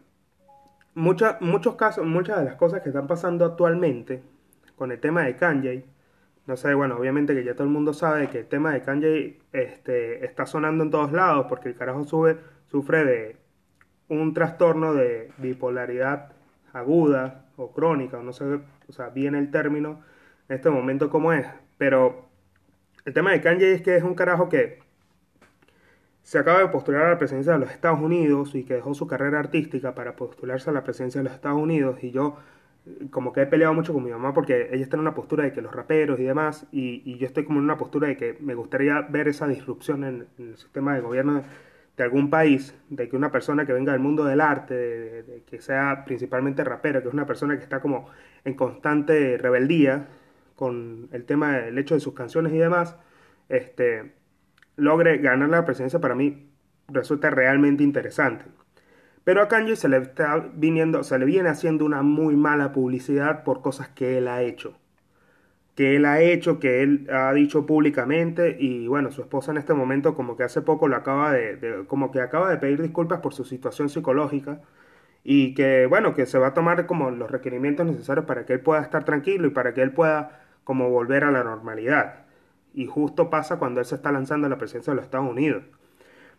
muchos 0.95 1.75
casos, 1.77 2.07
muchas 2.07 2.39
de 2.39 2.45
las 2.45 2.57
cosas 2.57 2.83
que 2.83 2.89
están 2.89 3.07
pasando 3.07 3.45
actualmente 3.45 4.23
con 4.77 4.93
el 4.93 5.01
tema 5.01 5.23
de 5.23 5.37
Kanye, 5.37 5.85
no 6.47 6.57
sé, 6.57 6.75
bueno, 6.75 6.97
obviamente 6.97 7.35
que 7.35 7.45
ya 7.45 7.55
todo 7.55 7.65
el 7.65 7.73
mundo 7.73 7.93
sabe 7.93 8.29
que 8.29 8.41
el 8.41 8.47
tema 8.47 8.73
de 8.73 8.83
Kanye 8.83 9.41
este, 9.53 10.25
está 10.25 10.47
sonando 10.47 10.85
en 10.85 10.91
todos 10.91 11.13
lados 11.13 11.47
porque 11.49 11.69
el 11.69 11.75
carajo 11.75 12.05
sube, 12.05 12.39
sufre 12.71 13.05
de 13.05 13.37
un 14.09 14.33
trastorno 14.33 14.95
de 14.95 15.33
bipolaridad 15.39 16.33
aguda 16.73 17.47
o 17.57 17.73
crónica, 17.73 18.23
no 18.23 18.33
sé, 18.33 18.45
o 18.89 18.93
sea, 18.93 19.09
bien 19.09 19.35
el 19.35 19.51
término 19.51 20.03
en 20.49 20.57
este 20.57 20.71
momento 20.71 21.11
como 21.11 21.33
es, 21.33 21.47
pero 21.79 22.27
el 23.05 23.13
tema 23.13 23.33
de 23.33 23.41
Kanye 23.41 23.73
es 23.73 23.83
que 23.83 23.97
es 23.97 24.05
un 24.05 24.15
carajo 24.15 24.49
que 24.49 24.79
se 26.27 26.41
acaba 26.41 26.59
de 26.59 26.67
postular 26.67 27.05
a 27.05 27.11
la 27.11 27.19
presidencia 27.19 27.53
de 27.53 27.61
los 27.61 27.71
Estados 27.71 28.01
Unidos 28.01 28.57
y 28.57 28.65
que 28.65 28.75
dejó 28.75 28.95
su 28.95 29.07
carrera 29.07 29.39
artística 29.39 29.95
para 29.95 30.17
postularse 30.17 30.69
a 30.71 30.73
la 30.73 30.83
presidencia 30.83 31.21
de 31.21 31.27
los 31.27 31.33
Estados 31.33 31.57
Unidos. 31.57 32.03
Y 32.03 32.11
yo 32.11 32.37
como 33.13 33.33
que 33.33 33.43
he 33.43 33.47
peleado 33.47 33.75
mucho 33.75 33.93
con 33.93 34.03
mi 34.03 34.11
mamá 34.11 34.35
porque 34.35 34.71
ella 34.73 34.83
está 34.83 34.97
en 34.97 35.03
una 35.03 35.15
postura 35.15 35.45
de 35.45 35.53
que 35.53 35.61
los 35.63 35.73
raperos 35.73 36.19
y 36.19 36.25
demás 36.25 36.67
y, 36.73 37.17
yo 37.17 37.29
estoy 37.29 37.45
como 37.45 37.61
en 37.61 37.65
una 37.67 37.77
postura 37.77 38.09
de 38.09 38.17
que 38.17 38.37
me 38.41 38.57
gustaría 38.57 39.03
ver 39.03 39.29
esa 39.29 39.47
disrupción 39.47 40.03
en, 40.03 40.27
el 40.39 40.57
sistema 40.57 40.97
de 40.97 41.01
gobierno 41.01 41.45
de, 41.97 42.03
algún 42.03 42.29
país, 42.29 42.75
de 42.91 43.09
que 43.09 43.15
una 43.15 43.31
persona 43.31 43.65
que 43.65 43.73
venga 43.73 43.93
del 43.93 44.01
mundo 44.01 44.25
del 44.25 44.41
arte, 44.41 44.75
de, 44.75 45.43
que 45.47 45.61
sea 45.61 46.05
principalmente 46.05 46.65
rapero, 46.65 47.03
que 47.03 47.07
es 47.07 47.15
una 47.15 47.27
persona 47.27 47.57
que 47.57 47.63
está 47.63 47.81
como 47.81 48.09
en 48.45 48.55
constante 48.55 49.39
rebeldía 49.39 50.09
con 50.57 51.09
el 51.13 51.25
tema 51.25 51.57
del 51.59 51.79
hecho 51.79 51.95
de 51.95 52.01
sus 52.01 52.15
canciones 52.15 52.53
y 52.53 52.59
demás, 52.59 52.97
este 53.49 54.13
logre 54.77 55.19
ganar 55.19 55.49
la 55.49 55.65
presidencia 55.65 56.01
para 56.01 56.15
mí 56.15 56.51
resulta 56.89 57.31
realmente 57.31 57.83
interesante. 57.83 58.45
Pero 59.25 59.43
a 59.43 59.49
Kanye 59.49 59.75
se 59.77 59.89
le 59.89 59.99
está 59.99 60.37
viniendo, 60.55 61.03
se 61.03 61.19
le 61.19 61.25
viene 61.25 61.49
haciendo 61.49 61.85
una 61.85 62.03
muy 62.03 62.37
mala 62.37 62.73
publicidad 62.73 63.43
por 63.43 63.61
cosas 63.61 63.89
que 63.89 64.19
él 64.19 64.29
ha 64.29 64.43
hecho. 64.43 64.79
Que 65.75 65.97
él 65.97 66.05
ha 66.07 66.21
hecho, 66.21 66.61
que 66.61 66.83
él 66.83 67.09
ha 67.13 67.33
dicho 67.33 67.67
públicamente 67.67 68.57
y 68.59 68.87
bueno, 68.87 69.11
su 69.11 69.23
esposa 69.23 69.51
en 69.51 69.59
este 69.59 69.75
momento 69.75 70.15
como 70.15 70.37
que 70.37 70.45
hace 70.45 70.63
poco 70.63 70.89
lo 70.89 70.97
acaba 70.97 71.33
de, 71.33 71.85
como 71.89 72.13
que 72.13 72.21
acaba 72.21 72.51
de 72.51 72.59
pedir 72.59 72.81
disculpas 72.81 73.21
por 73.21 73.35
su 73.35 73.45
situación 73.45 73.89
psicológica 73.89 74.61
y 75.25 75.55
que 75.55 75.87
bueno, 75.87 76.15
que 76.15 76.27
se 76.27 76.39
va 76.39 76.49
a 76.49 76.55
tomar 76.55 76.87
como 76.87 77.11
los 77.11 77.31
requerimientos 77.31 77.87
necesarios 77.87 78.27
para 78.27 78.47
que 78.47 78.55
él 78.55 78.61
pueda 78.61 78.81
estar 78.83 79.05
tranquilo 79.05 79.49
y 79.49 79.51
para 79.51 79.75
que 79.75 79.83
él 79.83 79.93
pueda 79.93 80.41
como 80.65 80.91
volver 80.91 81.25
a 81.25 81.31
la 81.33 81.45
normalidad 81.45 82.26
y 82.77 82.87
justo 82.87 83.31
pasa 83.31 83.59
cuando 83.59 83.81
él 83.81 83.87
se 83.87 83.95
está 83.95 84.13
lanzando 84.13 84.47
a 84.47 84.51
la 84.51 84.59
presidencia 84.59 84.93
de 84.93 84.97
los 84.97 85.07
Estados 85.07 85.31
Unidos. 85.31 85.65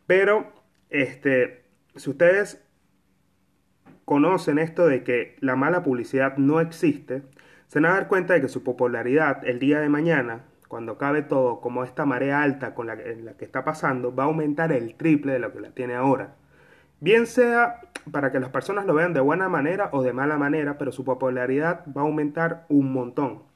Pero, 0.05 0.53
este, 0.91 1.65
si 1.95 2.11
ustedes 2.11 2.63
conocen 4.05 4.59
esto 4.59 4.85
de 4.85 5.03
que 5.03 5.35
la 5.39 5.55
mala 5.55 5.81
publicidad 5.81 6.37
no 6.37 6.61
existe, 6.61 7.23
se 7.67 7.81
van 7.81 7.91
a 7.91 7.95
dar 7.95 8.07
cuenta 8.07 8.35
de 8.35 8.41
que 8.41 8.49
su 8.49 8.63
popularidad 8.63 9.43
el 9.45 9.57
día 9.57 9.79
de 9.79 9.89
mañana, 9.89 10.45
cuando 10.67 10.93
acabe 10.93 11.23
todo, 11.23 11.59
como 11.59 11.83
esta 11.83 12.05
marea 12.05 12.43
alta 12.43 12.75
con 12.75 12.85
la, 12.85 12.95
la 12.95 13.33
que 13.33 13.43
está 13.43 13.63
pasando, 13.63 14.13
va 14.13 14.23
a 14.23 14.27
aumentar 14.27 14.71
el 14.71 14.93
triple 14.93 15.33
de 15.33 15.39
lo 15.39 15.51
que 15.51 15.59
la 15.59 15.71
tiene 15.71 15.95
ahora. 15.95 16.35
Bien 16.99 17.25
sea 17.25 17.81
para 18.11 18.31
que 18.31 18.39
las 18.39 18.51
personas 18.51 18.85
lo 18.85 18.93
vean 18.93 19.13
de 19.13 19.21
buena 19.21 19.49
manera 19.49 19.89
o 19.91 20.03
de 20.03 20.13
mala 20.13 20.37
manera, 20.37 20.77
pero 20.77 20.91
su 20.91 21.03
popularidad 21.03 21.83
va 21.87 22.01
a 22.01 22.05
aumentar 22.05 22.65
un 22.69 22.93
montón. 22.93 23.46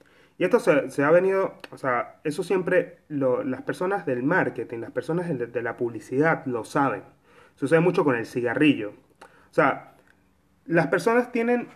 Y 0.41 0.43
esto 0.43 0.60
se, 0.60 1.03
ha 1.03 1.12
venido, 1.12 1.53
o 1.69 1.77
sea, 1.77 2.15
eso 2.24 2.41
siempre 2.41 2.98
las 3.10 3.62
personas 3.62 4.07
del 4.07 4.24
marketing, 4.24 4.79
las 4.79 4.89
personas 4.89 5.29
de, 5.29 5.62
la 5.62 5.77
publicidad 5.77 6.48
lo 6.48 6.63
saben. 6.63 7.03
Sucede 7.53 7.79
mucho 7.79 8.03
con 8.03 8.15
el 8.15 8.25
cigarrillo. 8.25 8.89
O 8.89 9.53
sea, 9.53 9.93
las 10.65 10.88
personas 10.88 11.31
tienen 11.31 11.67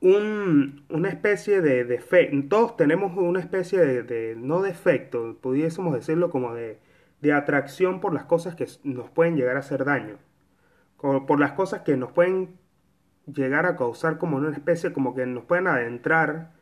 una 0.00 1.08
especie 1.08 1.60
de 1.60 1.84
defecto, 1.84 2.36
todos 2.48 2.76
tenemos 2.76 3.16
una 3.16 3.38
especie 3.38 3.78
de, 3.78 4.34
no 4.36 4.60
defecto, 4.60 5.36
pudiésemos 5.40 5.94
decirlo 5.94 6.30
como 6.30 6.54
de 6.54 6.80
de 7.20 7.32
atracción 7.32 8.00
por 8.00 8.12
las 8.12 8.24
cosas 8.24 8.56
que 8.56 8.66
nos 8.82 9.08
pueden 9.10 9.36
llegar 9.36 9.54
a 9.54 9.60
hacer 9.60 9.84
daño, 9.84 10.16
por 10.96 11.38
las 11.38 11.52
cosas 11.52 11.82
que 11.82 11.96
nos 11.96 12.10
pueden 12.10 12.58
llegar 13.26 13.66
a 13.66 13.76
causar 13.76 14.18
como 14.18 14.38
una 14.38 14.50
especie, 14.50 14.92
como 14.92 15.14
que 15.14 15.26
nos 15.26 15.44
pueden 15.44 15.68
adentrar 15.68 16.57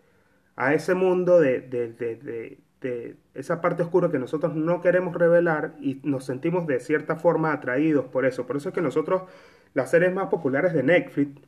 a 0.57 0.75
ese 0.75 0.95
mundo 0.95 1.39
de, 1.39 1.61
de, 1.61 1.93
de, 1.93 2.59
de, 2.81 3.17
esa 3.35 3.61
parte 3.61 3.83
oscura 3.83 4.11
que 4.11 4.19
nosotros 4.19 4.55
no 4.55 4.81
queremos 4.81 5.15
revelar 5.15 5.75
y 5.81 6.01
nos 6.05 6.25
sentimos 6.25 6.67
de 6.67 6.81
cierta 6.81 7.17
forma 7.17 7.53
atraídos 7.53 8.07
por 8.07 8.25
eso. 8.25 8.47
Por 8.47 8.57
eso 8.57 8.69
es 8.69 8.75
que 8.75 8.81
nosotros, 8.83 9.23
las 9.75 9.91
series 9.91 10.15
más 10.15 10.29
populares 10.29 10.73
de 10.73 10.83
Netflix, 10.83 11.41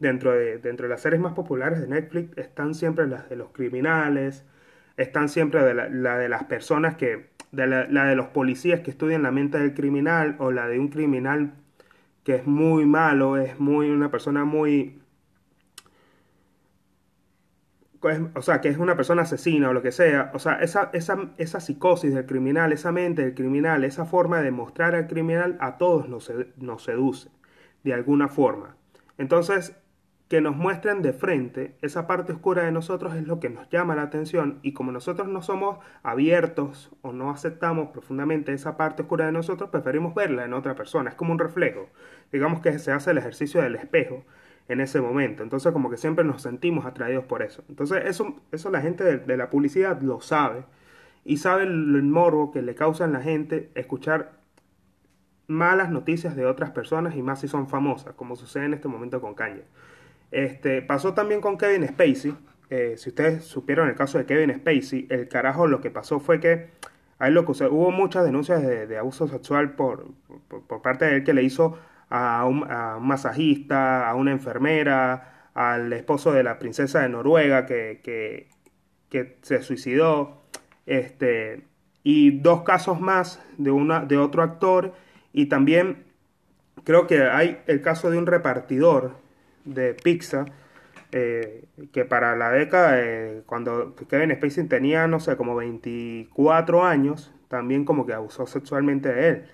dentro 0.00 0.32
de, 0.32 0.58
dentro 0.58 0.84
de 0.86 0.90
las 0.90 1.02
series 1.02 1.20
más 1.20 1.34
populares 1.34 1.80
de 1.80 1.88
Netflix, 1.88 2.36
están 2.38 2.74
siempre 2.74 3.06
las 3.06 3.28
de 3.28 3.36
los 3.36 3.50
criminales, 3.50 4.44
están 4.96 5.28
siempre 5.28 5.62
de 5.62 5.74
la, 5.74 6.18
de 6.18 6.28
las 6.28 6.44
personas 6.44 6.96
que, 6.96 7.26
de 7.52 7.66
la, 7.66 7.86
la 7.88 8.06
de 8.06 8.16
los 8.16 8.28
policías 8.28 8.80
que 8.80 8.90
estudian 8.90 9.22
la 9.22 9.30
mente 9.30 9.58
del 9.58 9.74
criminal 9.74 10.36
o 10.38 10.52
la 10.52 10.68
de 10.68 10.78
un 10.78 10.88
criminal 10.88 11.52
que 12.24 12.36
es 12.36 12.46
muy 12.46 12.86
malo, 12.86 13.36
es 13.36 13.60
muy 13.60 13.90
una 13.90 14.10
persona 14.10 14.44
muy 14.44 15.00
o 18.34 18.42
sea, 18.42 18.60
que 18.60 18.68
es 18.68 18.78
una 18.78 18.96
persona 18.96 19.22
asesina 19.22 19.70
o 19.70 19.72
lo 19.72 19.82
que 19.82 19.92
sea, 19.92 20.30
o 20.34 20.38
sea, 20.38 20.54
esa, 20.60 20.90
esa, 20.92 21.30
esa 21.38 21.60
psicosis 21.60 22.14
del 22.14 22.26
criminal, 22.26 22.72
esa 22.72 22.92
mente 22.92 23.22
del 23.22 23.34
criminal, 23.34 23.84
esa 23.84 24.04
forma 24.04 24.40
de 24.40 24.50
mostrar 24.50 24.94
al 24.94 25.06
criminal 25.06 25.56
a 25.60 25.78
todos 25.78 26.08
nos, 26.08 26.32
nos 26.56 26.84
seduce, 26.84 27.30
de 27.84 27.94
alguna 27.94 28.28
forma. 28.28 28.76
Entonces, 29.18 29.76
que 30.28 30.40
nos 30.40 30.56
muestren 30.56 31.02
de 31.02 31.12
frente 31.12 31.76
esa 31.82 32.06
parte 32.08 32.32
oscura 32.32 32.64
de 32.64 32.72
nosotros 32.72 33.14
es 33.14 33.26
lo 33.26 33.38
que 33.38 33.48
nos 33.48 33.68
llama 33.68 33.94
la 33.94 34.02
atención 34.02 34.58
y 34.62 34.72
como 34.72 34.90
nosotros 34.90 35.28
no 35.28 35.40
somos 35.40 35.78
abiertos 36.02 36.90
o 37.02 37.12
no 37.12 37.30
aceptamos 37.30 37.90
profundamente 37.90 38.52
esa 38.52 38.76
parte 38.76 39.02
oscura 39.02 39.26
de 39.26 39.32
nosotros, 39.32 39.70
preferimos 39.70 40.14
verla 40.14 40.44
en 40.44 40.52
otra 40.52 40.74
persona, 40.74 41.10
es 41.10 41.16
como 41.16 41.32
un 41.32 41.38
reflejo. 41.38 41.88
Digamos 42.32 42.60
que 42.60 42.78
se 42.80 42.90
hace 42.90 43.12
el 43.12 43.18
ejercicio 43.18 43.62
del 43.62 43.76
espejo 43.76 44.24
en 44.68 44.80
ese 44.80 45.00
momento. 45.00 45.42
Entonces 45.42 45.72
como 45.72 45.90
que 45.90 45.96
siempre 45.96 46.24
nos 46.24 46.42
sentimos 46.42 46.86
atraídos 46.86 47.24
por 47.24 47.42
eso. 47.42 47.64
Entonces 47.68 48.04
eso, 48.06 48.36
eso 48.52 48.70
la 48.70 48.80
gente 48.80 49.18
de, 49.18 49.36
la 49.36 49.50
publicidad 49.50 50.00
lo 50.00 50.20
sabe 50.20 50.64
y 51.24 51.38
sabe 51.38 51.64
el, 51.64 52.02
morbo 52.02 52.52
que 52.52 52.62
le 52.62 52.74
causa 52.74 53.04
a 53.04 53.08
la 53.08 53.20
gente 53.20 53.70
escuchar 53.74 54.32
malas 55.48 55.90
noticias 55.90 56.34
de 56.34 56.46
otras 56.46 56.70
personas 56.70 57.14
y 57.16 57.22
más 57.22 57.40
si 57.40 57.48
son 57.48 57.68
famosas, 57.68 58.14
como 58.14 58.36
sucede 58.36 58.64
en 58.64 58.74
este 58.74 58.88
momento 58.88 59.20
con 59.20 59.34
Kanye. 59.34 59.64
Este, 60.32 60.82
pasó 60.82 61.14
también 61.14 61.40
con 61.40 61.56
Kevin 61.56 61.86
Spacey. 61.86 62.34
Eh, 62.68 62.94
si 62.96 63.10
ustedes 63.10 63.44
supieron 63.44 63.88
el 63.88 63.94
caso 63.94 64.18
de 64.18 64.26
Kevin 64.26 64.52
Spacey, 64.56 65.06
el 65.08 65.28
carajo 65.28 65.68
lo 65.68 65.80
que 65.80 65.90
pasó 65.90 66.18
fue 66.18 66.40
que 66.40 66.70
a 67.18 67.30
lo 67.30 67.46
que 67.46 67.52
hubo 67.64 67.90
muchas 67.92 68.24
denuncias 68.24 68.62
de, 68.62 68.98
abuso 68.98 69.28
sexual 69.28 69.72
por, 69.72 70.06
por, 70.66 70.82
parte 70.82 71.06
de 71.06 71.16
él 71.16 71.24
que 71.24 71.32
le 71.32 71.42
hizo 71.42 71.78
a 72.08 72.44
un, 72.46 72.66
masajista, 73.00 74.08
a 74.08 74.14
una 74.14 74.32
enfermera, 74.32 75.50
al 75.54 75.92
esposo 75.92 76.32
de 76.32 76.42
la 76.42 76.58
princesa 76.58 77.00
de 77.00 77.08
Noruega 77.08 77.66
que, 77.66 78.00
que, 78.02 79.36
se 79.42 79.62
suicidó, 79.62 80.42
este, 80.84 81.64
y 82.02 82.38
dos 82.40 82.62
casos 82.62 83.00
más 83.00 83.42
de, 83.56 83.70
una, 83.70 84.04
de 84.04 84.18
otro 84.18 84.42
actor, 84.42 84.92
y 85.32 85.46
también 85.46 86.04
creo 86.84 87.06
que 87.06 87.22
hay 87.22 87.60
el 87.66 87.80
caso 87.80 88.10
de 88.10 88.18
un 88.18 88.26
repartidor 88.26 89.16
de 89.64 89.94
pizza, 89.94 90.44
eh, 91.12 91.64
que 91.92 92.04
para 92.04 92.36
la 92.36 92.50
década, 92.50 93.00
cuando 93.46 93.94
Kevin 94.08 94.34
Spacey 94.36 94.66
tenía, 94.66 95.06
no 95.06 95.20
sé, 95.20 95.36
como 95.36 95.56
24 95.56 96.84
años, 96.84 97.32
también 97.48 97.84
como 97.84 98.06
que 98.06 98.12
abusó 98.12 98.46
sexualmente 98.46 99.12
de 99.12 99.28
él. 99.28 99.46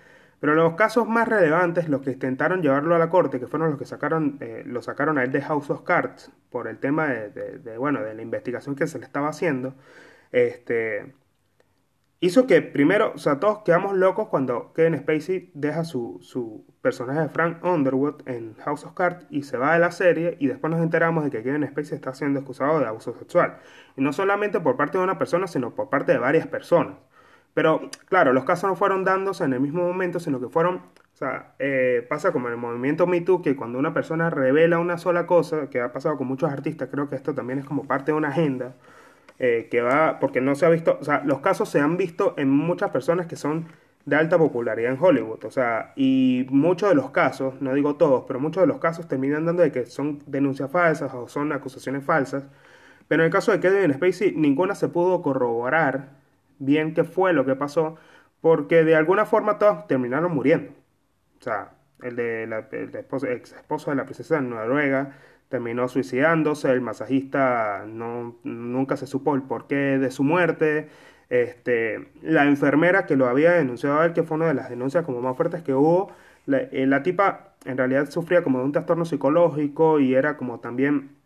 Pero 0.43 0.57
los 0.57 0.75
casos 0.75 1.09
más 1.09 1.29
relevantes, 1.29 1.89
los 1.89 2.03
que 2.03 2.11
intentaron 2.11 2.63
llevarlo 2.63 2.97
a 2.97 2.99
la 2.99 3.09
corte, 3.09 3.39
que 3.39 3.47
fueron 3.47 3.71
los 3.71 3.79
que 3.79 3.85
sacaron, 3.85 4.39
eh, 4.41 4.65
lo 4.67 4.83
sacaron 4.83 5.17
a 5.17 5.23
él 5.23 5.31
de 5.31 5.41
House 5.41 5.71
of 5.71 5.83
Cards 5.83 6.33
por 6.51 6.67
el 6.67 6.79
tema 6.81 7.07
de, 7.07 7.79
bueno, 7.79 8.03
de 8.03 8.13
la 8.13 8.23
investigación 8.23 8.75
que 8.75 8.89
se 8.89 8.99
le 8.99 9.05
estaba 9.05 9.29
haciendo, 9.29 9.77
este, 10.33 11.15
hizo 12.19 12.49
que 12.49 12.61
primero, 12.61 13.13
o 13.15 13.19
sea, 13.19 13.39
todos 13.39 13.61
quedamos 13.61 13.97
locos 13.97 14.27
cuando 14.31 14.73
Kevin 14.73 14.99
Spacey 14.99 15.53
deja 15.55 15.85
su, 15.85 16.19
su 16.23 16.67
personaje 16.81 17.21
de 17.21 17.29
Frank 17.29 17.63
Underwood 17.65 18.23
en 18.27 18.57
House 18.65 18.85
of 18.85 18.95
Cards 18.95 19.25
y 19.31 19.45
se 19.45 19.57
va 19.59 19.75
de 19.75 19.79
la 19.79 19.93
serie 19.93 20.37
y 20.41 20.49
después 20.49 20.73
nos 20.73 20.83
enteramos 20.83 21.23
de 21.23 21.31
que 21.31 21.45
Kevin 21.45 21.69
Spacey 21.69 21.95
está 21.95 22.15
siendo 22.15 22.41
acusado 22.41 22.81
de 22.81 22.87
abuso 22.87 23.17
sexual. 23.17 23.59
Y 23.97 24.03
no 24.03 24.13
solamente 24.13 24.59
por 24.59 24.77
parte 24.77 24.99
de 24.99 25.05
una 25.05 25.19
persona, 25.19 25.47
sino 25.47 25.73
por 25.77 25.89
parte 25.89 26.11
de 26.11 26.19
varias 26.19 26.49
personas. 26.49 26.97
Pero 27.55 27.91
claro, 28.09 28.33
los 28.33 28.45
casos 28.45 28.69
no 28.69 28.77
fueron 28.77 29.05
dándose 29.05 29.45
en 29.45 29.53
el 29.53 29.61
mismo 29.61 29.87
momento, 29.87 30.21
sino 30.21 30.41
que 30.41 30.49
fueron, 30.49 30.77
o 30.77 31.17
sea, 31.17 31.55
eh, 31.59 32.07
pasa 32.09 32.33
como 32.33 32.49
en 32.49 32.55
el 32.55 32.61
movimiento 32.61 33.07
Me 33.07 33.21
Too, 33.21 33.43
que 33.43 33.57
cuando 33.57 33.79
una 33.79 33.93
persona 33.93 34.31
revela 34.31 34.79
una 34.79 34.99
sola 34.99 35.27
cosa, 35.27 35.69
que 35.69 35.81
ha 35.81 35.93
pasado 35.93 36.17
con 36.17 36.27
muchos 36.27 36.51
artistas, 36.51 36.89
creo 36.91 37.09
que 37.09 37.17
esto 37.17 37.35
también 37.35 37.59
es 37.59 37.65
como 37.65 37.85
parte 37.85 38.13
de 38.13 38.19
una 38.19 38.29
agenda, 38.29 38.75
eh, 39.39 39.69
que 39.71 39.83
va, 39.83 40.19
porque 40.21 40.41
no 40.41 40.55
se 40.55 40.67
ha 40.67 40.71
visto, 40.71 40.99
o 41.01 41.05
sea, 41.05 41.23
los 41.25 41.41
casos 41.41 41.69
se 41.69 41.81
han 41.81 41.97
visto 41.97 42.35
en 42.39 42.49
muchas 42.51 42.91
personas 42.91 43.27
que 43.27 43.37
son 43.37 43.67
de 44.05 44.17
alta 44.17 44.39
popularidad 44.39 44.93
en 44.93 44.99
Hollywood, 45.01 45.45
o 45.45 45.51
sea, 45.51 45.93
y 45.97 46.47
muchos 46.51 46.89
de 46.89 46.95
los 46.95 47.11
casos, 47.11 47.61
no 47.61 47.75
digo 47.75 47.97
todos, 47.97 48.25
pero 48.27 48.41
muchos 48.41 48.63
de 48.63 48.67
los 48.67 48.79
casos 48.79 49.07
terminan 49.09 49.45
dando 49.45 49.63
de 49.63 49.71
que 49.73 49.87
son 49.87 50.21
denuncias 50.27 50.71
falsas 50.71 51.13
o 51.15 51.29
son 51.29 51.53
acusaciones 51.53 52.05
falsas, 52.05 52.45
pero 53.09 53.23
en 53.23 53.27
el 53.27 53.33
caso 53.33 53.53
de 53.53 53.61
Kevin 53.61 53.93
Spacey, 53.95 54.35
ninguna 54.37 54.75
se 54.75 54.89
pudo 54.89 55.23
corroborar 55.23 56.22
bien 56.65 56.95
qué 56.95 57.05
fue 57.05 57.33
lo 57.33 57.45
que 57.45 57.57
pasó, 57.57 57.97
porque 58.41 58.85
de 58.85 58.97
alguna 58.97 59.25
forma 59.27 59.59
todos 59.59 59.87
terminaron 59.87 60.35
muriendo. 60.35 60.73
O 61.41 61.43
sea, 61.43 61.73
el 62.03 62.17
de 62.17 62.47
la, 62.47 62.69
el 62.73 62.95
esposo, 62.95 63.27
ex 63.27 63.53
esposo 63.53 63.91
de 63.91 63.97
la 63.97 64.05
princesa 64.05 64.37
de 64.37 64.43
Noruega 64.43 65.17
terminó 65.49 65.89
suicidándose, 65.89 66.71
el 66.71 66.81
masajista 66.81 67.85
no, 67.87 68.39
nunca 68.43 68.97
se 68.97 69.07
supo 69.07 69.35
el 69.35 69.43
porqué 69.43 69.99
de 69.99 70.11
su 70.11 70.25
muerte, 70.25 70.89
este, 71.29 72.11
la 72.23 72.45
enfermera 72.47 73.07
que 73.07 73.17
lo 73.17 73.29
había 73.29 73.53
denunciado 73.53 74.01
a 74.01 74.07
él, 74.07 74.13
que 74.15 74.23
fue 74.23 74.37
una 74.37 74.49
de 74.49 74.55
las 74.55 74.71
denuncias 74.71 75.05
como 75.05 75.21
más 75.21 75.37
fuertes 75.37 75.63
que 75.63 75.75
hubo, 75.75 76.11
la, 76.47 76.59
eh, 76.59 76.87
la 76.87 77.03
tipa 77.03 77.55
en 77.65 77.77
realidad 77.79 78.11
sufría 78.11 78.43
como 78.43 78.59
de 78.59 78.65
un 78.65 78.73
trastorno 78.73 79.05
psicológico 79.05 80.01
y 80.01 80.15
era 80.15 80.37
como 80.37 80.61
también 80.61 81.22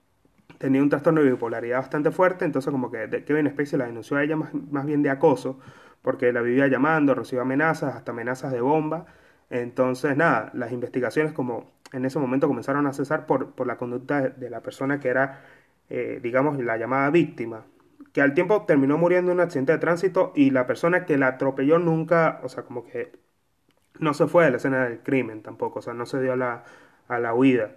tenía 0.58 0.82
un 0.82 0.88
trastorno 0.88 1.22
de 1.22 1.30
bipolaridad 1.30 1.78
bastante 1.78 2.10
fuerte, 2.10 2.44
entonces 2.44 2.70
como 2.70 2.90
que 2.90 3.24
Kevin 3.24 3.48
Spacey 3.50 3.78
la 3.78 3.86
denunció 3.86 4.16
a 4.16 4.24
ella 4.24 4.36
más, 4.36 4.54
más 4.54 4.86
bien 4.86 5.02
de 5.02 5.10
acoso, 5.10 5.58
porque 6.02 6.32
la 6.32 6.40
vivía 6.42 6.68
llamando, 6.68 7.14
recibía 7.14 7.42
amenazas, 7.42 7.94
hasta 7.96 8.12
amenazas 8.12 8.52
de 8.52 8.60
bomba. 8.60 9.06
Entonces, 9.50 10.16
nada, 10.16 10.50
las 10.54 10.72
investigaciones 10.72 11.32
como 11.32 11.72
en 11.92 12.04
ese 12.04 12.18
momento 12.18 12.48
comenzaron 12.48 12.86
a 12.86 12.92
cesar 12.92 13.26
por, 13.26 13.52
por 13.52 13.66
la 13.66 13.76
conducta 13.76 14.22
de, 14.22 14.50
la 14.50 14.60
persona 14.60 15.00
que 15.00 15.08
era, 15.08 15.42
eh, 15.88 16.20
digamos, 16.22 16.58
la 16.58 16.76
llamada 16.76 17.10
víctima, 17.10 17.64
que 18.12 18.22
al 18.22 18.34
tiempo 18.34 18.64
terminó 18.66 18.98
muriendo 18.98 19.32
en 19.32 19.38
un 19.38 19.44
accidente 19.44 19.72
de 19.72 19.78
tránsito 19.78 20.32
y 20.34 20.50
la 20.50 20.66
persona 20.66 21.04
que 21.06 21.18
la 21.18 21.28
atropelló 21.28 21.78
nunca, 21.78 22.40
o 22.42 22.48
sea, 22.48 22.64
como 22.64 22.84
que 22.84 23.12
no 23.98 24.14
se 24.14 24.26
fue 24.26 24.44
de 24.44 24.50
la 24.52 24.56
escena 24.58 24.84
del 24.84 25.00
crimen 25.00 25.42
tampoco, 25.42 25.80
o 25.80 25.82
sea, 25.82 25.94
no 25.94 26.06
se 26.06 26.20
dio 26.20 26.36
la, 26.36 26.64
a 27.08 27.18
la 27.18 27.34
huida. 27.34 27.76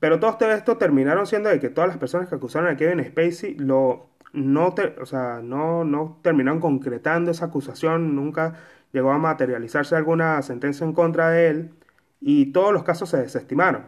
Pero 0.00 0.18
todo 0.18 0.50
esto 0.50 0.78
terminaron 0.78 1.26
siendo 1.26 1.50
de 1.50 1.60
que 1.60 1.68
todas 1.68 1.88
las 1.88 1.98
personas 1.98 2.28
que 2.28 2.34
acusaron 2.34 2.68
a 2.70 2.76
Kevin 2.76 3.04
Spacey 3.04 3.54
lo, 3.56 4.10
no, 4.32 4.74
o 5.00 5.06
sea, 5.06 5.40
no, 5.42 5.84
no 5.84 6.18
terminaron 6.22 6.60
concretando 6.60 7.30
esa 7.30 7.46
acusación, 7.46 8.16
nunca 8.16 8.54
llegó 8.92 9.12
a 9.12 9.18
materializarse 9.18 9.94
alguna 9.96 10.40
sentencia 10.42 10.84
en 10.84 10.94
contra 10.94 11.30
de 11.30 11.48
él 11.48 11.74
y 12.20 12.52
todos 12.52 12.72
los 12.72 12.82
casos 12.82 13.10
se 13.10 13.18
desestimaron. 13.18 13.84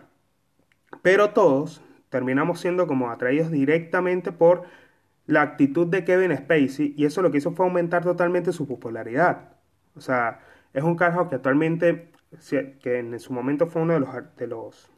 Pero 1.03 1.31
todos 1.31 1.83
terminamos 2.11 2.61
siendo 2.61 2.87
como 2.87 3.11
atraídos 3.11 3.51
directamente 3.51 4.33
por 4.33 4.65
la 5.27 5.43
actitud 5.43 5.87
de 5.87 6.05
Kevin 6.05 6.37
Spacey 6.37 6.95
y 6.97 7.07
eso 7.07 7.23
lo 7.23 7.31
que 7.31 7.39
hizo 7.39 7.53
fue 7.53 7.67
aumentar 7.67 8.05
totalmente 8.05 8.53
su 8.53 8.69
popularidad. 8.69 9.57
O 9.97 10.01
sea, 10.01 10.41
es 10.75 10.83
un 10.83 10.97
cargo 10.97 11.29
que 11.29 11.37
actualmente, 11.37 12.13
que 12.83 12.99
en 12.99 13.19
su 13.19 13.33
momento 13.33 13.67
fue 13.67 13.83
uno 13.83 13.95
de 13.95 14.01
los, 14.01 14.11
de 14.37 14.47
los 14.47 14.92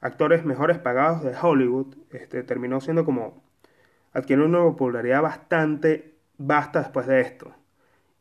actores 0.00 0.44
mejores 0.44 0.78
pagados 0.78 1.22
de 1.22 1.34
Hollywood, 1.40 1.94
este, 2.10 2.42
terminó 2.42 2.80
siendo 2.80 3.04
como 3.04 3.42
adquirió 4.12 4.44
una 4.44 4.60
popularidad 4.60 5.22
bastante 5.22 6.14
vasta 6.38 6.80
después 6.80 7.06
de 7.06 7.20
esto. 7.20 7.54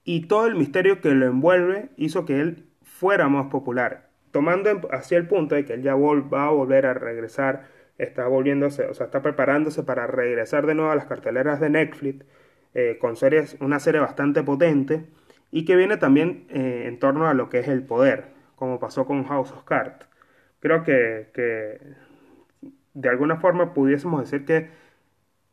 Y 0.04 0.28
todo 0.28 0.48
el 0.48 0.56
misterio 0.56 1.02
que 1.02 1.10
lo 1.10 1.26
envuelve 1.26 1.90
hizo 1.98 2.26
que 2.26 2.40
él 2.40 2.68
fuera 2.84 3.28
más 3.30 3.48
popular, 3.48 4.10
tomando 4.32 4.70
hacia 4.92 5.18
el 5.18 5.28
punto 5.28 5.56
de 5.56 5.66
que 5.66 5.74
él 5.74 5.84
ya 5.84 5.96
va 5.96 6.46
a 6.46 6.52
volver 6.52 6.86
a 6.86 6.94
regresar, 6.94 7.68
está 7.98 8.28
volviéndose, 8.28 8.86
o 8.86 8.94
sea, 8.94 9.08
está 9.08 9.22
preparándose 9.22 9.84
para 9.84 10.08
regresar 10.08 10.66
de 10.66 10.76
nuevo 10.76 10.92
a 10.92 10.96
las 10.96 11.06
carteleras 11.06 11.60
de 11.60 11.70
Netflix 11.70 12.26
eh, 12.74 12.98
con 13.00 13.16
series, 13.16 13.58
una 13.60 13.80
serie 13.80 14.00
bastante 14.00 14.44
potente 14.44 15.06
y 15.52 15.66
que 15.66 15.76
viene 15.76 15.98
también 15.98 16.46
eh, 16.50 16.86
en 16.88 17.00
torno 17.00 17.28
a 17.28 17.34
lo 17.34 17.50
que 17.50 17.60
es 17.60 17.68
el 17.68 17.84
poder, 17.84 18.26
como 18.56 18.80
pasó 18.80 19.06
con 19.06 19.24
House 19.26 19.52
of 19.52 19.64
Cards 19.64 20.08
creo 20.60 20.84
que, 20.84 21.30
de 22.94 23.10
alguna 23.10 23.38
forma 23.38 23.74
pudiésemos 23.74 24.22
decir 24.22 24.46
que, 24.46 24.70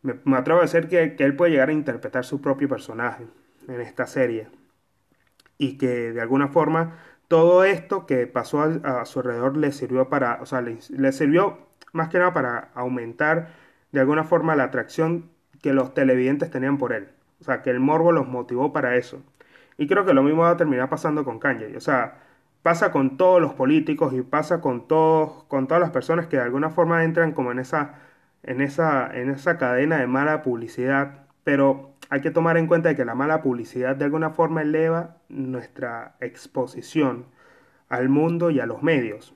me, 0.03 0.37
atrevo 0.37 0.61
a 0.61 0.62
decir 0.62 0.88
que, 0.88 1.17
él 1.19 1.37
puede 1.37 1.53
llegar 1.53 1.69
a 1.71 1.73
interpretar 1.73 2.25
su 2.25 2.40
propio 2.40 2.69
personaje 2.69 3.27
en 3.69 3.81
esta 3.81 4.07
serie. 4.07 4.49
y 5.59 5.79
que 5.79 6.12
de 6.12 6.21
alguna 6.21 6.49
forma 6.49 6.99
todo 7.29 7.64
esto 7.64 8.07
que 8.07 8.27
pasó 8.27 8.62
a, 8.62 9.05
su 9.07 9.21
alrededor 9.21 9.57
le 9.57 9.73
sirvió 9.73 10.09
para, 10.09 10.40
o 10.43 10.47
sea, 10.47 10.61
le, 10.61 10.79
le, 10.90 11.12
sirvió 11.12 11.59
más 11.93 12.09
que 12.09 12.19
nada 12.19 12.33
para 12.35 12.71
aumentar 12.75 13.49
de 13.93 14.01
alguna 14.01 14.25
forma 14.25 14.57
la 14.57 14.64
atracción 14.64 15.31
que 15.62 15.73
los 15.73 15.95
televidentes 15.95 16.51
tenían 16.51 16.79
por 16.79 16.93
él. 16.93 17.09
O 17.40 17.45
sea, 17.45 17.62
que 17.62 17.71
el 17.71 17.81
morbo 17.81 18.12
los 18.12 18.29
motivó 18.29 18.73
para 18.73 18.97
eso. 18.97 19.23
Y 19.79 19.87
creo 19.87 20.05
que 20.05 20.14
lo 20.14 20.23
mismo 20.23 20.43
va 20.43 20.51
a 20.51 20.57
terminar 20.57 20.88
pasando 20.88 21.25
con 21.25 21.38
Kanye. 21.38 21.77
O 21.77 21.81
sea, 21.81 22.24
pasa 22.64 22.92
con 22.92 23.18
todos 23.18 23.42
los 23.42 23.53
políticos 23.53 24.14
y 24.14 24.22
pasa 24.22 24.62
con 24.62 24.88
todos, 24.88 25.44
con 25.48 25.68
todas 25.68 25.83
las 25.83 25.90
personas 25.90 26.29
que 26.29 26.38
de 26.38 26.44
alguna 26.44 26.70
forma 26.70 27.05
entran 27.05 27.33
como 27.33 27.53
en 27.53 27.59
esa, 27.59 27.96
en 28.42 28.62
esa, 28.62 29.07
en 29.14 29.29
esa 29.29 29.59
cadena 29.59 29.98
de 29.98 30.07
mala 30.07 30.42
publicidad. 30.42 31.27
Pero 31.44 31.92
hay 32.09 32.22
que 32.22 32.31
tomar 32.31 32.57
en 32.57 32.66
cuenta 32.66 32.94
que 32.96 33.05
la 33.05 33.14
mala 33.14 33.42
publicidad 33.42 33.96
de 33.96 34.07
alguna 34.07 34.31
forma 34.31 34.62
eleva 34.62 35.18
nuestra 35.29 36.16
exposición 36.20 37.27
al 37.90 38.09
mundo 38.09 38.48
y 38.48 38.61
a 38.61 38.66
los 38.66 38.83
medios. 38.83 39.35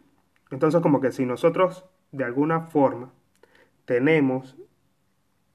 Entonces 0.50 0.80
como 0.80 1.02
que 1.02 1.12
si 1.12 1.26
nosotros 1.26 1.84
de 2.12 2.24
alguna 2.24 2.62
forma 2.62 3.12
tenemos 3.84 4.56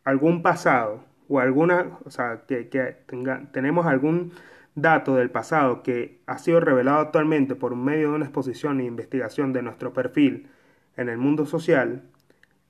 algún 0.03 0.43
pasado 0.43 1.05
o 1.27 1.39
alguna, 1.39 1.97
o 2.05 2.11
sea, 2.11 2.43
que, 2.47 2.65
tenga, 3.07 3.49
tenemos 3.51 3.87
algún 3.87 4.31
dato 4.75 5.15
del 5.15 5.29
pasado 5.29 5.83
que 5.83 6.21
ha 6.25 6.37
sido 6.37 6.59
revelado 6.59 6.99
actualmente 6.99 7.55
por 7.55 7.75
medio 7.75 8.09
de 8.09 8.15
una 8.15 8.25
exposición 8.25 8.79
e 8.79 8.85
investigación 8.85 9.53
de 9.53 9.61
nuestro 9.61 9.93
perfil 9.93 10.49
en 10.97 11.09
el 11.09 11.17
mundo 11.17 11.45
social 11.45 12.03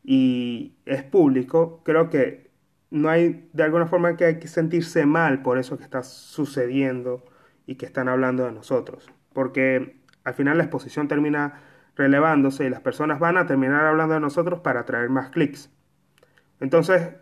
y 0.03 0.75
es 0.85 1.03
público, 1.03 1.81
creo 1.83 2.09
que 2.09 2.51
no 2.91 3.09
hay 3.09 3.49
de 3.53 3.63
alguna 3.63 3.87
forma 3.87 4.15
que 4.17 4.25
hay 4.25 4.39
que 4.39 4.47
sentirse 4.47 5.05
mal 5.05 5.41
por 5.41 5.57
eso 5.57 5.77
que 5.77 5.83
está 5.83 6.03
sucediendo 6.03 7.25
y 7.65 7.75
que 7.75 7.85
están 7.85 8.09
hablando 8.09 8.45
de 8.45 8.51
nosotros. 8.51 9.09
Porque 9.33 9.97
al 10.23 10.33
final 10.33 10.57
la 10.57 10.63
exposición 10.63 11.07
termina 11.07 11.61
relevándose 11.95 12.65
y 12.65 12.69
las 12.69 12.81
personas 12.81 13.19
van 13.19 13.37
a 13.37 13.45
terminar 13.45 13.85
hablando 13.85 14.13
de 14.13 14.19
nosotros 14.19 14.59
para 14.59 14.81
atraer 14.81 15.09
más 15.09 15.29
clics. 15.29 15.71
Entonces, 16.59 17.15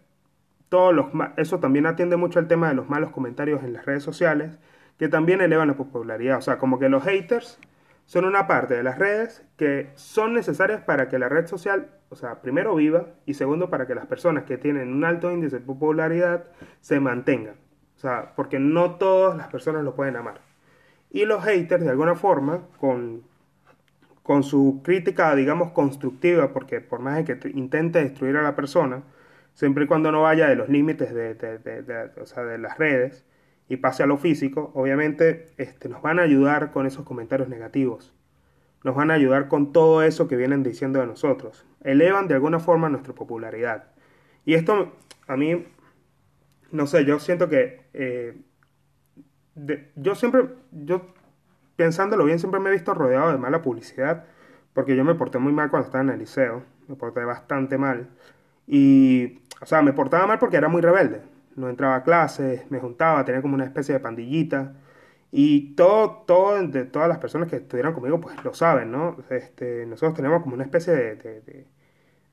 todos 0.72 0.96
los, 0.96 1.08
eso 1.36 1.60
también 1.60 1.86
atiende 1.86 2.16
mucho 2.16 2.40
al 2.40 2.48
tema 2.48 2.70
de 2.70 2.76
los 2.76 2.90
malos 2.90 3.12
comentarios 3.12 3.62
en 3.62 3.74
las 3.74 3.86
redes 3.86 4.04
sociales, 4.04 4.58
que 4.98 5.10
también 5.10 5.42
elevan 5.42 5.68
la 5.68 5.74
popularidad. 5.74 6.38
O 6.38 6.42
sea, 6.42 6.58
como 6.60 6.80
que 6.80 6.88
los 6.88 7.04
haters 7.04 7.60
son 8.06 8.24
una 8.24 8.48
parte 8.48 8.76
de 8.76 8.82
las 8.82 8.98
redes 8.98 9.44
que 9.58 9.90
son 9.96 10.34
necesarias 10.34 10.82
para 10.82 11.10
que 11.10 11.20
la 11.20 11.28
red 11.28 11.46
social, 11.46 11.90
o 12.08 12.16
sea, 12.16 12.42
primero 12.42 12.74
viva 12.74 13.08
y 13.26 13.34
segundo 13.34 13.70
para 13.70 13.86
que 13.86 13.96
las 13.96 14.06
personas 14.06 14.46
que 14.46 14.58
tienen 14.58 14.94
un 14.94 15.04
alto 15.04 15.30
índice 15.30 15.60
de 15.60 15.66
popularidad 15.66 16.46
se 16.80 17.02
mantengan. 17.02 17.56
O 17.98 18.00
sea, 18.00 18.32
porque 18.38 18.58
no 18.58 18.92
todas 18.96 19.38
las 19.38 19.50
personas 19.50 19.84
lo 19.84 19.94
pueden 19.94 20.16
amar. 20.16 20.40
Y 21.10 21.26
los 21.26 21.44
haters, 21.44 21.84
de 21.84 21.90
alguna 21.90 22.16
forma, 22.16 22.62
con, 22.80 23.24
con 24.24 24.44
su 24.44 24.80
crítica, 24.86 25.36
digamos, 25.36 25.72
constructiva, 25.72 26.54
porque 26.54 26.80
por 26.80 27.02
más 27.02 27.26
que 27.26 27.38
intente 27.54 28.02
destruir 28.02 28.38
a 28.38 28.42
la 28.42 28.56
persona, 28.56 29.04
siempre 29.54 29.86
y 29.86 29.88
cuando 29.88 30.12
no 30.12 30.22
vaya 30.24 30.48
de 30.48 30.56
los 30.56 30.70
límites 30.70 31.14
de, 31.14 31.36
de, 31.36 31.58
de, 31.60 32.22
o 32.22 32.26
sea, 32.26 32.44
de 32.44 32.58
las 32.58 32.78
redes, 32.78 33.26
y 33.72 33.78
pase 33.78 34.04
a 34.04 34.06
lo 34.06 34.18
físico, 34.18 34.72
obviamente 34.76 35.46
este, 35.56 35.88
nos 35.88 36.02
van 36.02 36.20
a 36.20 36.24
ayudar 36.24 36.72
con 36.72 36.86
esos 36.86 37.06
comentarios 37.06 37.48
negativos. 37.48 38.14
Nos 38.84 38.96
van 38.96 39.12
a 39.12 39.14
ayudar 39.14 39.48
con 39.48 39.72
todo 39.72 40.04
eso 40.04 40.28
que 40.28 40.36
vienen 40.36 40.62
diciendo 40.62 41.00
de 41.00 41.08
nosotros. 41.08 41.66
Elevan 41.82 42.28
de 42.28 42.34
alguna 42.34 42.60
forma 42.60 42.90
nuestra 42.90 43.14
popularidad. 43.14 43.86
Y 44.44 44.56
esto 44.56 44.92
a 45.26 45.38
mí, 45.38 45.66
no 46.72 46.86
sé, 46.86 47.06
yo 47.06 47.18
siento 47.20 47.48
que 47.48 47.86
eh, 47.94 48.42
yo 49.96 50.16
siempre, 50.16 50.50
yo 50.72 51.14
pensándolo 51.78 52.26
bien, 52.26 52.40
siempre 52.40 52.60
me 52.60 52.70
he 52.70 52.74
visto 52.74 52.94
rodeado 52.94 53.32
de 53.32 53.38
mala 53.38 53.62
publicidad, 53.62 54.26
porque 54.74 54.96
yo 54.96 55.06
me 55.06 55.16
porté 55.16 55.38
muy 55.38 55.54
mal 55.54 55.70
cuando 55.70 55.86
estaba 55.86 56.04
en 56.04 56.10
el 56.10 56.20
liceo, 56.20 56.64
me 56.88 56.96
porté 56.96 57.24
bastante 57.24 57.78
mal. 57.78 58.10
Y, 58.68 59.41
o 59.62 59.66
sea, 59.66 59.82
me 59.82 59.94
portaba 59.94 60.28
mal 60.28 60.40
porque 60.40 60.58
era 60.58 60.68
muy 60.70 60.82
rebelde 60.82 61.22
no 61.56 61.70
entraba 61.70 61.96
a 61.98 62.04
clases, 62.04 62.70
me 62.70 62.80
juntaba, 62.80 63.26
tenía 63.26 63.42
como 63.42 63.56
una 63.56 63.66
especie 63.66 63.94
de 63.94 64.00
pandillita. 64.00 64.74
Y 65.32 65.76
todo, 65.76 66.24
todo, 66.28 66.62
de 66.68 66.86
todas 66.86 67.08
las 67.08 67.20
personas 67.20 67.50
que 67.50 67.58
estuvieran 67.58 67.94
conmigo, 67.94 68.20
pues 68.20 68.44
lo 68.44 68.54
saben, 68.54 68.92
¿no? 68.92 69.18
Este, 69.30 69.86
nosotros 69.86 70.16
tenemos 70.16 70.44
como 70.44 70.56
una 70.56 70.66
especie 70.66 70.94
de, 70.94 71.66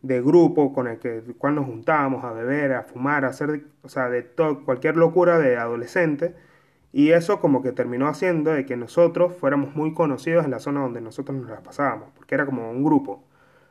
de, 0.02 0.22
grupo 0.22 0.72
con 0.72 0.88
el 0.88 0.98
que 0.98 1.22
cual 1.38 1.54
nos 1.54 1.66
juntábamos 1.66 2.24
a 2.24 2.32
beber, 2.32 2.72
a 2.72 2.82
fumar, 2.82 3.24
a 3.24 3.28
hacer, 3.28 3.66
o 3.82 3.88
sea, 3.88 4.08
de 4.08 4.22
todo, 4.22 4.64
cualquier 4.64 4.96
locura 4.96 5.38
de 5.38 5.56
adolescente. 5.56 6.34
Y 6.92 7.10
eso 7.12 7.40
como 7.40 7.62
que 7.62 7.72
terminó 7.72 8.08
haciendo 8.08 8.52
de 8.52 8.66
que 8.66 8.76
nosotros 8.76 9.34
fuéramos 9.36 9.74
muy 9.76 9.94
conocidos 9.94 10.44
en 10.44 10.50
la 10.50 10.58
zona 10.58 10.80
donde 10.80 11.00
nosotros 11.00 11.36
nos 11.38 11.50
las 11.50 11.60
pasábamos, 11.62 12.10
porque 12.16 12.34
era 12.34 12.46
como 12.46 12.70
un 12.70 12.82
grupo. 12.84 13.24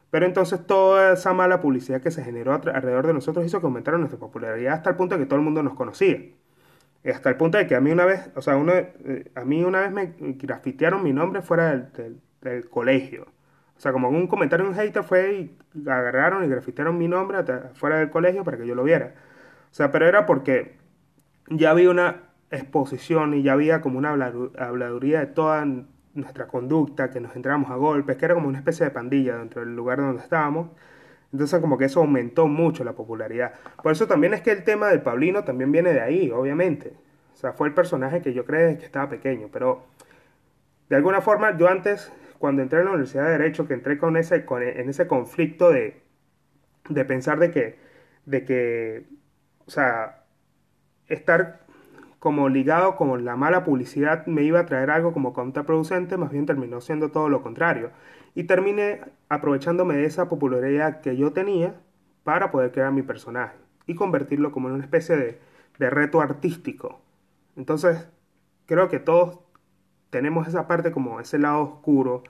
Pero 0.09 0.25
entonces 0.25 0.65
toda 0.65 1.13
esa 1.13 1.33
mala 1.33 1.61
publicidad 1.61 2.01
que 2.01 2.11
se 2.11 2.23
generó 2.23 2.53
alrededor 2.53 3.07
de 3.07 3.13
nosotros 3.13 3.45
hizo 3.45 3.59
que 3.59 3.65
aumentara 3.65 3.97
nuestra 3.97 4.19
popularidad 4.19 4.75
hasta 4.75 4.91
el 4.91 4.95
punto 4.95 5.15
de 5.15 5.21
que 5.21 5.25
todo 5.27 5.39
el 5.39 5.45
mundo 5.45 5.63
nos 5.63 5.73
conocía. 5.73 6.17
Hasta 7.13 7.29
el 7.29 7.37
punto 7.37 7.57
de 7.57 7.67
que 7.67 7.75
a 7.75 7.81
mí 7.81 7.91
una 7.91 8.05
vez, 8.05 8.29
o 8.35 8.41
sea, 8.41 8.57
eh, 8.57 9.31
a 9.35 9.45
mí 9.45 9.63
una 9.63 9.81
vez 9.81 9.91
me 9.91 10.13
grafitearon 10.19 11.03
mi 11.03 11.13
nombre 11.13 11.41
fuera 11.41 11.71
del, 11.71 12.19
del, 12.41 12.69
colegio. 12.69 13.27
O 13.77 13.79
sea, 13.79 13.91
como 13.91 14.09
un 14.09 14.27
comentario 14.27 14.65
de 14.65 14.71
un 14.71 14.77
hater 14.77 15.03
fue 15.03 15.33
y 15.33 15.57
agarraron 15.89 16.43
y 16.43 16.47
grafitearon 16.47 16.97
mi 16.97 17.07
nombre 17.07 17.37
fuera 17.75 17.99
del 17.99 18.09
colegio 18.09 18.43
para 18.43 18.57
que 18.57 18.67
yo 18.67 18.75
lo 18.75 18.83
viera. 18.83 19.13
O 19.71 19.73
sea, 19.73 19.91
pero 19.91 20.07
era 20.07 20.25
porque 20.25 20.77
ya 21.49 21.71
había 21.71 21.89
una 21.89 22.23
exposición 22.51 23.33
y 23.33 23.43
ya 23.43 23.53
había 23.53 23.81
como 23.81 23.97
una 23.99 24.11
habladuría 24.11 25.19
de 25.19 25.27
toda 25.27 25.65
nuestra 26.17 26.47
conducta, 26.47 27.10
que 27.10 27.19
nos 27.19 27.36
entramos 27.36 27.69
a 27.71 27.75
golpes, 27.75 28.17
que 28.17 28.25
era 28.25 28.34
como 28.34 28.47
una 28.47 28.58
especie 28.58 28.86
de 28.86 28.91
pandilla 28.91 29.38
dentro 29.38 29.62
del 29.62 29.75
lugar 29.75 29.99
donde 29.99 30.21
estábamos. 30.21 30.69
Entonces 31.32 31.60
como 31.60 31.77
que 31.77 31.86
eso 31.86 31.99
aumentó 31.99 32.47
mucho 32.47 32.84
la 32.84 32.93
popularidad. 32.93 33.53
Por 33.82 33.91
eso 33.91 34.08
también 34.08 34.34
es 34.34 34.41
que 34.41 34.51
el 34.51 34.63
tema 34.63 34.88
del 34.88 35.01
Pablino 35.01 35.43
también 35.43 35.71
viene 35.71 35.93
de 35.93 36.01
ahí, 36.01 36.32
obviamente. 36.32 36.93
O 37.34 37.38
sea, 37.38 37.53
fue 37.53 37.67
el 37.67 37.73
personaje 37.73 38.21
que 38.21 38.34
yo 38.34 38.45
creí 38.45 38.77
que 38.77 38.86
estaba 38.86 39.10
pequeño, 39.10 39.49
pero 39.51 39.84
de 40.89 40.95
alguna 40.95 41.21
forma 41.21 41.56
yo 41.58 41.67
antes, 41.67 42.12
cuando 42.39 42.62
entré 42.62 42.80
en 42.80 42.86
la 42.86 42.91
Universidad 42.91 43.25
de 43.25 43.32
Derecho, 43.32 43.67
que 43.67 43.73
entré 43.73 43.97
con 43.97 44.17
ese, 44.17 44.45
con, 44.45 44.63
en 44.63 44.89
ese 44.89 45.08
conflicto 45.08 45.69
de, 45.69 46.01
de 46.89 47.06
pensar 47.06 47.39
de 47.39 47.51
que, 47.51 47.77
de 48.25 48.45
que, 48.45 49.06
o 49.65 49.69
sea, 49.69 50.23
estar 51.08 51.66
como 52.19 52.49
ligado 52.49 52.95
con 52.95 53.25
la 53.25 53.36
mala 53.36 53.63
publicidad 53.63 54.25
me 54.25 54.43
iba 54.43 54.60
a 54.60 54.65
traer 54.65 54.89
algo 54.89 55.13
como 55.13 55.34
contraproducente, 55.34 56.17
más 56.17 56.32
bien 56.32 56.45
terminó 56.45 56.82
siendo 56.82 57.12
todo 57.12 57.30
lo 57.30 57.41
contrario. 57.43 57.91
Y 58.36 58.43
terminé 58.45 59.01
aprovechándome 59.30 59.95
de 59.95 60.06
esa 60.06 60.30
popularidad 60.30 61.01
que 61.01 61.15
yo 61.17 61.34
tenía 61.34 61.75
para 62.23 62.51
poder 62.51 62.71
crear 62.71 62.91
mi 62.91 63.01
personaje 63.01 63.58
y 63.86 63.95
convertirlo 63.95 64.51
como 64.51 64.67
en 64.67 64.75
una 64.75 64.84
especie 64.84 65.15
de, 65.15 65.39
de 65.80 65.89
reto 65.89 66.21
artístico. 66.21 67.01
Entonces, 67.56 68.08
creo 68.65 68.89
que 68.89 68.99
todos 68.99 69.39
tenemos 70.10 70.47
esa 70.47 70.67
parte 70.67 70.91
como 70.91 71.19
ese 71.19 71.39
lado 71.39 71.62
oscuro, 71.62 72.23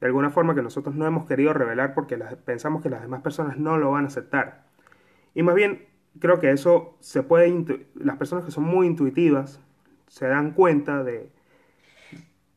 de 0.00 0.06
alguna 0.06 0.30
forma 0.30 0.54
que 0.54 0.62
nosotros 0.62 0.94
no 0.94 1.06
hemos 1.06 1.26
querido 1.26 1.52
revelar 1.52 1.94
porque 1.94 2.16
pensamos 2.44 2.82
que 2.82 2.90
las 2.90 3.02
demás 3.02 3.22
personas 3.22 3.56
no 3.58 3.78
lo 3.78 3.92
van 3.92 4.04
a 4.04 4.08
aceptar. 4.08 4.64
Y 5.34 5.42
más 5.42 5.54
bien 5.54 5.86
creo 6.18 6.38
que 6.38 6.50
eso 6.50 6.96
se 7.00 7.22
puede, 7.22 7.86
las 7.94 8.16
personas 8.16 8.44
que 8.44 8.50
son 8.50 8.64
muy 8.64 8.86
intuitivas 8.86 9.60
se 10.08 10.26
dan 10.26 10.52
cuenta 10.52 11.02
de, 11.02 11.30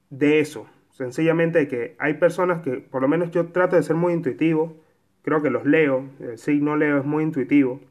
de 0.09 0.39
eso. 0.39 0.67
Sencillamente 0.91 1.67
que 1.67 1.95
hay 1.99 2.15
personas 2.15 2.61
que, 2.61 2.77
por 2.77 3.01
lo 3.01 3.07
menos 3.07 3.31
yo 3.31 3.47
trato 3.47 3.75
de 3.75 3.83
ser 3.83 3.95
muy 3.95 4.13
intuitivo, 4.13 4.77
creo 5.23 5.41
que 5.41 5.49
los 5.49 5.65
leo, 5.65 6.05
el 6.19 6.37
signo 6.37 6.75
leo 6.75 6.97
es 6.99 7.05
muy 7.05 7.23
intuitivo, 7.23 7.81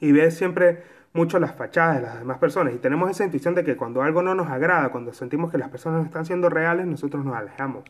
y 0.00 0.12
ves 0.12 0.36
siempre 0.36 0.82
mucho 1.12 1.38
las 1.38 1.54
fachadas 1.54 1.96
de 1.96 2.02
las 2.02 2.18
demás 2.18 2.38
personas, 2.38 2.74
y 2.74 2.78
tenemos 2.78 3.10
esa 3.10 3.24
intuición 3.24 3.54
de 3.54 3.64
que 3.64 3.76
cuando 3.76 4.02
algo 4.02 4.22
no 4.22 4.34
nos 4.34 4.48
agrada, 4.48 4.90
cuando 4.90 5.12
sentimos 5.12 5.50
que 5.50 5.58
las 5.58 5.68
personas 5.68 6.00
no 6.00 6.06
están 6.06 6.24
siendo 6.24 6.48
reales, 6.48 6.86
nosotros 6.86 7.24
nos 7.24 7.36
alejamos, 7.36 7.84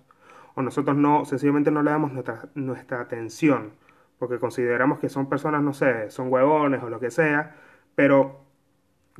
o 0.55 0.63
nosotros 0.63 0.97
no, 0.97 1.25
sencillamente 1.25 1.71
no 1.71 1.83
le 1.83 1.91
damos 1.91 2.13
nuestra, 2.13 2.49
nuestra 2.55 3.01
atención 3.01 3.73
porque 4.25 4.41
consideramos 4.41 5.01
que 5.01 5.11
son 5.11 5.29
personas, 5.29 5.63
no 5.63 5.75
sé, 5.75 6.09
son 6.09 6.33
huevones 6.33 6.83
o 6.83 6.89
lo 6.89 6.99
que 6.99 7.11
sea, 7.11 7.57
pero 7.95 8.47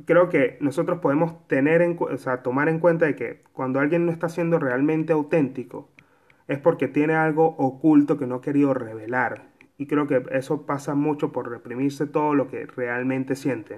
creo 0.03 0.29
que 0.29 0.57
nosotros 0.61 0.97
podemos 0.99 1.47
tener 1.47 1.83
en, 1.83 1.95
o 1.99 2.17
sea, 2.17 2.41
tomar 2.41 2.69
en 2.69 2.79
cuenta 2.79 3.05
de 3.05 3.15
que 3.15 3.43
cuando 3.53 3.79
alguien 3.79 4.07
no 4.07 4.11
está 4.11 4.29
siendo 4.29 4.57
realmente 4.57 5.13
auténtico, 5.13 5.89
es 6.47 6.57
porque 6.57 6.87
tiene 6.87 7.13
algo 7.13 7.45
oculto 7.59 8.17
que 8.17 8.25
no 8.25 8.35
ha 8.35 8.41
querido 8.41 8.73
revelar. 8.73 9.43
Y 9.77 9.85
creo 9.85 10.07
que 10.07 10.23
eso 10.31 10.65
pasa 10.65 10.95
mucho 10.95 11.31
por 11.31 11.51
reprimirse 11.51 12.07
todo 12.07 12.33
lo 12.33 12.47
que 12.47 12.65
realmente 12.65 13.35
siente. 13.35 13.75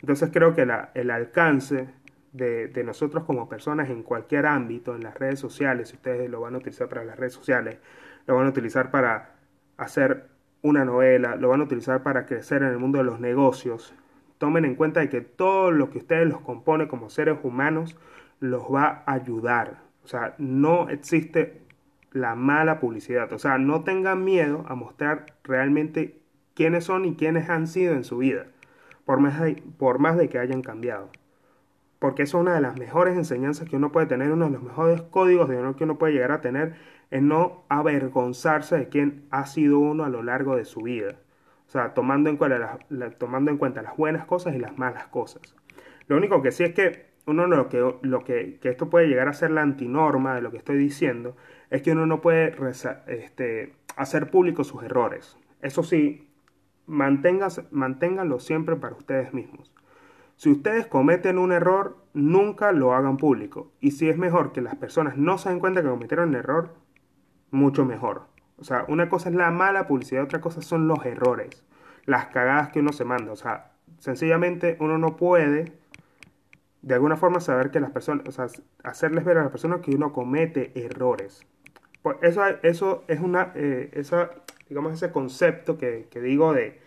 Entonces 0.00 0.30
creo 0.32 0.52
que 0.56 0.62
el 0.94 1.10
alcance 1.12 1.86
de, 2.32 2.82
nosotros 2.84 3.22
como 3.22 3.48
personas 3.48 3.88
en 3.88 4.02
cualquier 4.02 4.46
ámbito, 4.46 4.96
en 4.96 5.04
las 5.04 5.16
redes 5.16 5.38
sociales, 5.38 5.90
si 5.90 5.94
ustedes 5.94 6.28
lo 6.28 6.40
van 6.40 6.56
a 6.56 6.58
utilizar 6.58 6.88
para 6.88 7.04
las 7.04 7.16
redes 7.16 7.34
sociales, 7.34 7.78
lo 8.26 8.34
van 8.34 8.46
a 8.46 8.50
utilizar 8.50 8.90
para 8.90 9.36
hacer 9.76 10.35
una 10.66 10.84
novela, 10.84 11.36
lo 11.36 11.48
van 11.48 11.60
a 11.60 11.64
utilizar 11.64 12.02
para 12.02 12.26
crecer 12.26 12.62
en 12.62 12.68
el 12.68 12.78
mundo 12.78 12.98
de 12.98 13.04
los 13.04 13.20
negocios. 13.20 13.94
Tomen 14.38 14.64
en 14.64 14.74
cuenta 14.74 15.00
de 15.00 15.08
que 15.08 15.20
todo 15.20 15.70
lo 15.70 15.90
que 15.90 15.98
ustedes 15.98 16.28
los 16.28 16.40
compone 16.40 16.88
como 16.88 17.08
seres 17.08 17.38
humanos 17.42 17.96
los 18.40 18.62
va 18.64 19.04
a 19.06 19.12
ayudar. 19.12 19.82
O 20.04 20.08
sea, 20.08 20.34
no 20.38 20.88
existe 20.88 21.62
la 22.12 22.34
mala 22.34 22.80
publicidad. 22.80 23.32
O 23.32 23.38
sea, 23.38 23.58
no 23.58 23.84
tengan 23.84 24.24
miedo 24.24 24.64
a 24.68 24.74
mostrar 24.74 25.26
realmente 25.44 26.20
quiénes 26.54 26.84
son 26.84 27.04
y 27.04 27.14
quiénes 27.14 27.48
han 27.48 27.66
sido 27.66 27.94
en 27.94 28.04
su 28.04 28.18
vida, 28.18 28.46
por 29.04 29.20
más 29.20 29.40
de, 29.40 29.62
por 29.78 29.98
más 29.98 30.16
de 30.16 30.28
que 30.28 30.38
hayan 30.38 30.62
cambiado. 30.62 31.10
Porque 31.98 32.22
es 32.22 32.34
una 32.34 32.54
de 32.54 32.60
las 32.60 32.78
mejores 32.78 33.16
enseñanzas 33.16 33.68
que 33.68 33.76
uno 33.76 33.92
puede 33.92 34.06
tener, 34.06 34.32
uno 34.32 34.46
de 34.46 34.52
los 34.52 34.62
mejores 34.62 35.02
códigos 35.02 35.48
de 35.48 35.58
honor 35.58 35.76
que 35.76 35.84
uno 35.84 35.98
puede 35.98 36.14
llegar 36.14 36.32
a 36.32 36.40
tener, 36.40 36.74
es 37.10 37.22
no 37.22 37.64
avergonzarse 37.68 38.76
de 38.76 38.88
quién 38.88 39.26
ha 39.30 39.46
sido 39.46 39.78
uno 39.78 40.04
a 40.04 40.08
lo 40.08 40.22
largo 40.22 40.56
de 40.56 40.64
su 40.64 40.82
vida. 40.82 41.16
O 41.66 41.70
sea, 41.70 41.94
tomando 41.94 42.30
en 42.30 42.36
cuenta, 42.36 42.78
tomando 43.18 43.50
en 43.50 43.58
cuenta 43.58 43.82
las 43.82 43.96
buenas 43.96 44.24
cosas 44.26 44.54
y 44.54 44.58
las 44.58 44.78
malas 44.78 45.08
cosas. 45.08 45.54
Lo 46.08 46.16
único 46.16 46.42
que 46.42 46.52
sí 46.52 46.64
es 46.64 46.74
que 46.74 47.06
uno 47.26 47.46
lo 47.46 47.68
que, 47.68 47.94
lo 48.02 48.24
que, 48.24 48.58
que 48.60 48.68
esto 48.68 48.88
puede 48.88 49.08
llegar 49.08 49.28
a 49.28 49.32
ser 49.32 49.50
la 49.50 49.62
antinorma 49.62 50.34
de 50.34 50.42
lo 50.42 50.52
que 50.52 50.58
estoy 50.58 50.76
diciendo, 50.78 51.36
es 51.70 51.82
que 51.82 51.92
uno 51.92 52.06
no 52.06 52.20
puede 52.20 52.54
este, 53.08 53.74
hacer 53.96 54.30
públicos 54.30 54.68
sus 54.68 54.84
errores. 54.84 55.36
Eso 55.60 55.82
sí, 55.82 56.28
manténganlo 56.86 58.38
siempre 58.38 58.76
para 58.76 58.94
ustedes 58.94 59.34
mismos. 59.34 59.74
Si 60.36 60.50
ustedes 60.50 60.86
cometen 60.86 61.38
un 61.38 61.50
error, 61.50 61.96
nunca 62.12 62.70
lo 62.70 62.94
hagan 62.94 63.16
público. 63.16 63.72
Y 63.80 63.92
si 63.92 64.08
es 64.08 64.18
mejor 64.18 64.52
que 64.52 64.60
las 64.60 64.76
personas 64.76 65.16
no 65.16 65.38
se 65.38 65.48
den 65.48 65.58
cuenta 65.60 65.82
que 65.82 65.88
cometieron 65.88 66.28
un 66.28 66.34
error, 66.36 66.74
mucho 67.50 67.84
mejor. 67.84 68.26
O 68.58 68.64
sea, 68.64 68.84
una 68.88 69.08
cosa 69.08 69.28
es 69.28 69.34
la 69.34 69.50
mala 69.50 69.86
publicidad, 69.86 70.24
otra 70.24 70.40
cosa 70.40 70.62
son 70.62 70.88
los 70.88 71.04
errores, 71.04 71.64
las 72.04 72.26
cagadas 72.26 72.70
que 72.70 72.80
uno 72.80 72.92
se 72.92 73.04
manda. 73.04 73.32
O 73.32 73.36
sea, 73.36 73.72
sencillamente 73.98 74.76
uno 74.80 74.98
no 74.98 75.16
puede 75.16 75.72
de 76.86 76.94
alguna 76.94 77.16
forma 77.16 77.40
saber 77.40 77.72
que 77.72 77.80
las 77.80 77.90
personas, 77.90 78.28
o 78.28 78.32
sea, 78.32 78.46
hacerles 78.84 79.24
ver 79.24 79.38
a 79.38 79.42
las 79.42 79.50
personas 79.50 79.80
que 79.80 79.90
uno 79.90 80.12
comete 80.12 80.70
errores. 80.76 81.44
Pues 82.00 82.16
eso, 82.22 82.44
eso 82.62 83.02
es 83.08 83.18
una, 83.18 83.50
eh, 83.56 83.90
esa, 83.94 84.30
digamos, 84.68 84.92
ese 84.92 85.10
concepto 85.10 85.78
que, 85.78 86.08
digo 86.14 86.52
de, 86.52 86.80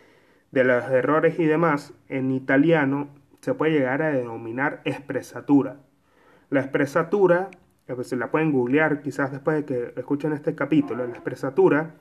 de 0.52 0.64
los 0.64 0.86
errores 0.86 1.38
y 1.38 1.46
demás, 1.46 1.94
en 2.08 2.32
italiano 2.32 3.10
se 3.42 3.54
puede 3.54 3.74
llegar 3.74 4.02
a 4.02 4.12
denominar 4.12 4.80
expresatura. 4.86 5.82
La 6.50 6.62
expresatura, 6.62 7.50
se 8.04 8.16
la 8.16 8.32
pueden 8.32 8.52
googlear 8.52 9.02
quizás 9.02 9.32
después 9.32 9.58
de 9.58 9.66
que 9.66 10.00
escuchen 10.00 10.34
este 10.34 10.56
capítulo, 10.56 11.06
la 11.06 11.12
expresatura 11.12 11.92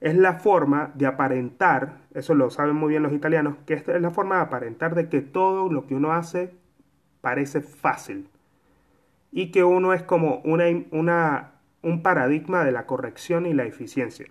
es 0.00 0.16
la 0.16 0.34
forma 0.34 0.92
de 0.94 1.06
aparentar, 1.06 1.98
eso 2.14 2.34
lo 2.34 2.50
saben 2.50 2.76
muy 2.76 2.90
bien 2.90 3.02
los 3.02 3.12
italianos, 3.12 3.56
que 3.66 3.74
esta 3.74 3.94
es 3.94 4.02
la 4.02 4.10
forma 4.10 4.36
de 4.36 4.42
aparentar 4.42 4.94
de 4.94 5.08
que 5.08 5.20
todo 5.22 5.70
lo 5.70 5.86
que 5.86 5.94
uno 5.94 6.12
hace 6.12 6.54
parece 7.20 7.60
fácil 7.62 8.28
y 9.32 9.50
que 9.50 9.64
uno 9.64 9.92
es 9.92 10.02
como 10.02 10.40
una, 10.44 10.64
una 10.90 11.54
un 11.84 12.02
paradigma 12.02 12.64
de 12.64 12.72
la 12.72 12.86
corrección 12.86 13.46
y 13.46 13.52
la 13.52 13.64
eficiencia. 13.64 14.26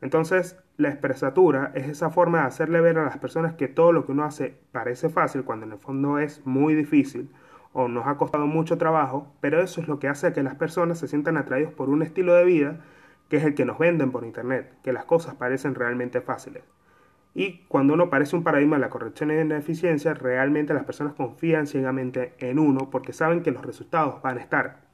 Entonces, 0.00 0.58
la 0.76 0.90
expresatura 0.90 1.72
es 1.74 1.88
esa 1.88 2.10
forma 2.10 2.40
de 2.40 2.46
hacerle 2.46 2.80
ver 2.80 2.98
a 2.98 3.04
las 3.04 3.18
personas 3.18 3.54
que 3.54 3.68
todo 3.68 3.92
lo 3.92 4.04
que 4.04 4.12
uno 4.12 4.24
hace 4.24 4.56
parece 4.70 5.08
fácil 5.08 5.44
cuando 5.44 5.66
en 5.66 5.72
el 5.72 5.78
fondo 5.78 6.18
es 6.18 6.44
muy 6.44 6.74
difícil 6.74 7.30
o 7.74 7.88
nos 7.88 8.06
ha 8.06 8.16
costado 8.16 8.46
mucho 8.46 8.78
trabajo, 8.78 9.26
pero 9.40 9.60
eso 9.60 9.80
es 9.80 9.88
lo 9.88 9.98
que 9.98 10.08
hace 10.08 10.32
que 10.32 10.42
las 10.42 10.54
personas 10.54 10.98
se 10.98 11.08
sientan 11.08 11.36
atraídos 11.36 11.74
por 11.74 11.90
un 11.90 12.02
estilo 12.02 12.32
de 12.34 12.44
vida 12.44 12.80
que 13.28 13.36
es 13.36 13.44
el 13.44 13.54
que 13.54 13.64
nos 13.64 13.78
venden 13.78 14.12
por 14.12 14.24
internet, 14.24 14.72
que 14.82 14.92
las 14.92 15.04
cosas 15.04 15.34
parecen 15.34 15.74
realmente 15.74 16.20
fáciles. 16.20 16.62
Y 17.34 17.64
cuando 17.66 17.94
uno 17.94 18.10
parece 18.10 18.36
un 18.36 18.44
paradigma 18.44 18.76
de 18.76 18.82
la 18.82 18.90
corrección 18.90 19.32
y 19.32 19.34
de 19.34 19.44
la 19.44 19.58
eficiencia, 19.58 20.14
realmente 20.14 20.72
las 20.72 20.84
personas 20.84 21.14
confían 21.14 21.66
ciegamente 21.66 22.34
en 22.38 22.60
uno 22.60 22.90
porque 22.90 23.12
saben 23.12 23.42
que 23.42 23.50
los 23.50 23.64
resultados 23.64 24.22
van 24.22 24.38
a 24.38 24.40
estar. 24.40 24.84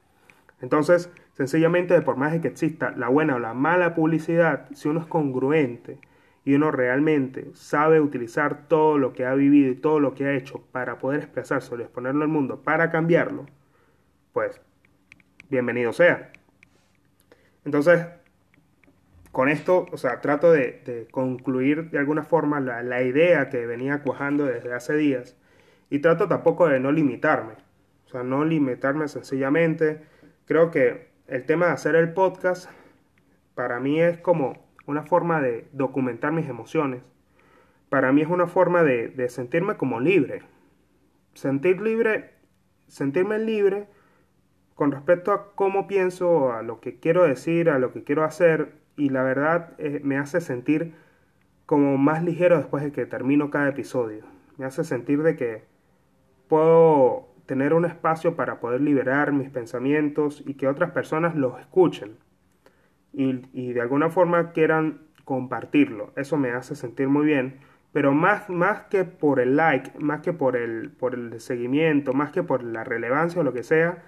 Entonces, 0.59 1.11
sencillamente, 1.33 2.01
por 2.01 2.17
más 2.17 2.37
que 2.39 2.47
exista 2.47 2.91
la 2.97 3.09
buena 3.09 3.35
o 3.35 3.39
la 3.39 3.53
mala 3.53 3.93
publicidad, 3.93 4.67
si 4.73 4.89
uno 4.89 5.01
es 5.01 5.05
congruente 5.05 5.99
y 6.43 6.55
uno 6.55 6.71
realmente 6.71 7.51
sabe 7.53 7.99
utilizar 7.99 8.67
todo 8.67 8.97
lo 8.97 9.13
que 9.13 9.25
ha 9.25 9.33
vivido 9.35 9.71
y 9.71 9.75
todo 9.75 9.99
lo 9.99 10.13
que 10.13 10.25
ha 10.25 10.33
hecho 10.33 10.63
para 10.71 10.97
poder 10.97 11.19
expresarse 11.21 11.75
y 11.75 11.81
exponerlo 11.81 12.23
al 12.23 12.29
mundo, 12.29 12.61
para 12.63 12.89
cambiarlo, 12.89 13.45
pues 14.33 14.59
bienvenido 15.49 15.93
sea. 15.93 16.31
Entonces, 17.63 18.07
con 19.31 19.49
esto, 19.49 19.85
o 19.91 19.97
sea, 19.97 20.19
trato 20.19 20.51
de, 20.51 21.07
concluir 21.11 21.91
de 21.91 21.99
alguna 21.99 22.23
forma 22.23 22.59
la, 22.59 22.81
la, 22.83 23.03
idea 23.03 23.49
que 23.49 23.65
venía 23.65 24.01
cuajando 24.01 24.45
desde 24.45 24.73
hace 24.73 24.95
días 24.95 25.37
y 25.89 25.99
trato 25.99 26.27
tampoco 26.27 26.67
de 26.67 26.79
no 26.79 26.91
limitarme, 26.91 27.53
o 28.07 28.09
sea, 28.09 28.23
no 28.23 28.43
limitarme 28.43 29.07
sencillamente 29.07 30.01
creo 30.51 30.69
que 30.69 31.07
el 31.27 31.45
tema 31.45 31.67
de 31.67 31.71
hacer 31.71 31.95
el 31.95 32.11
podcast 32.13 32.69
para 33.55 33.79
mí 33.79 34.01
es 34.01 34.17
como 34.17 34.70
una 34.91 35.03
forma 35.03 35.41
de 35.41 35.67
documentar 35.71 36.33
mis 36.33 36.49
emociones. 36.49 37.01
Para 37.89 38.11
mí 38.11 38.21
es 38.21 38.27
una 38.27 38.45
forma 38.45 38.83
de, 38.83 39.27
sentirme 39.29 39.77
como 39.77 39.99
libre. 39.99 40.43
Sentir 41.33 41.81
libre, 41.81 42.33
sentirme 42.87 43.39
libre 43.39 43.87
con 44.75 44.91
respecto 44.91 45.31
a 45.31 45.53
cómo 45.55 45.87
pienso, 45.87 46.51
a 46.51 46.61
lo 46.61 46.81
que 46.81 46.99
quiero 46.99 47.23
decir, 47.23 47.69
a 47.69 47.79
lo 47.79 47.93
que 47.93 48.03
quiero 48.03 48.25
hacer. 48.25 48.73
Y 48.97 49.09
la 49.09 49.23
verdad 49.23 49.73
eh, 49.77 50.01
me 50.03 50.17
hace 50.17 50.41
sentir 50.41 50.93
como 51.65 51.97
más 51.97 52.21
ligero 52.21 52.57
después 52.57 52.83
de 52.83 52.91
que 52.91 53.05
termino 53.05 53.49
cada 53.49 53.69
episodio. 53.69 54.25
Me 54.57 54.65
hace 54.65 54.83
sentir 54.83 55.23
de 55.23 55.37
que 55.37 55.63
puedo 56.49 57.29
tener 57.45 57.73
un 57.73 57.85
espacio 57.85 58.35
para 58.35 58.59
poder 58.59 58.81
liberar 58.81 59.31
mis 59.31 59.49
pensamientos 59.49 60.43
y 60.45 60.55
que 60.55 60.67
otras 60.67 60.91
personas 60.91 61.35
los 61.35 61.57
escuchen 61.59 62.17
y, 63.13 63.73
de 63.73 63.81
alguna 63.81 64.09
forma 64.09 64.51
quieran 64.51 65.01
compartirlo. 65.25 66.11
Eso 66.15 66.37
me 66.37 66.51
hace 66.51 66.75
sentir 66.75 67.07
muy 67.07 67.25
bien. 67.25 67.59
Pero 67.93 68.13
más, 68.13 68.49
más 68.49 68.83
que 68.83 69.03
por 69.03 69.39
el 69.39 69.57
like, 69.57 69.91
más 69.99 70.21
que 70.21 70.31
por 70.31 70.55
el, 70.55 70.91
por 70.91 71.13
el 71.13 71.39
seguimiento, 71.41 72.13
más 72.13 72.31
que 72.31 72.41
por 72.41 72.63
la 72.63 72.83
relevancia 72.83 73.41
o 73.41 73.43
lo 73.43 73.53
que 73.53 73.63
sea, 73.63 74.03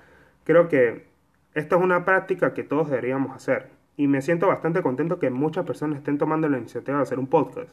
creo 0.45 0.69
que 0.69 1.07
esto 1.53 1.75
es 1.77 1.81
una 1.81 2.05
práctica 2.05 2.53
que 2.53 2.63
todos 2.63 2.89
deberíamos 2.89 3.35
hacer. 3.35 3.69
Y 3.97 4.07
me 4.07 4.21
siento 4.21 4.47
bastante 4.47 4.81
contento 4.81 5.19
que 5.19 5.29
muchas 5.29 5.65
personas 5.65 5.97
estén 5.97 6.17
tomando 6.17 6.47
la 6.49 6.57
iniciativa 6.57 6.97
de 6.97 7.03
hacer 7.03 7.19
un 7.19 7.27
podcast 7.27 7.71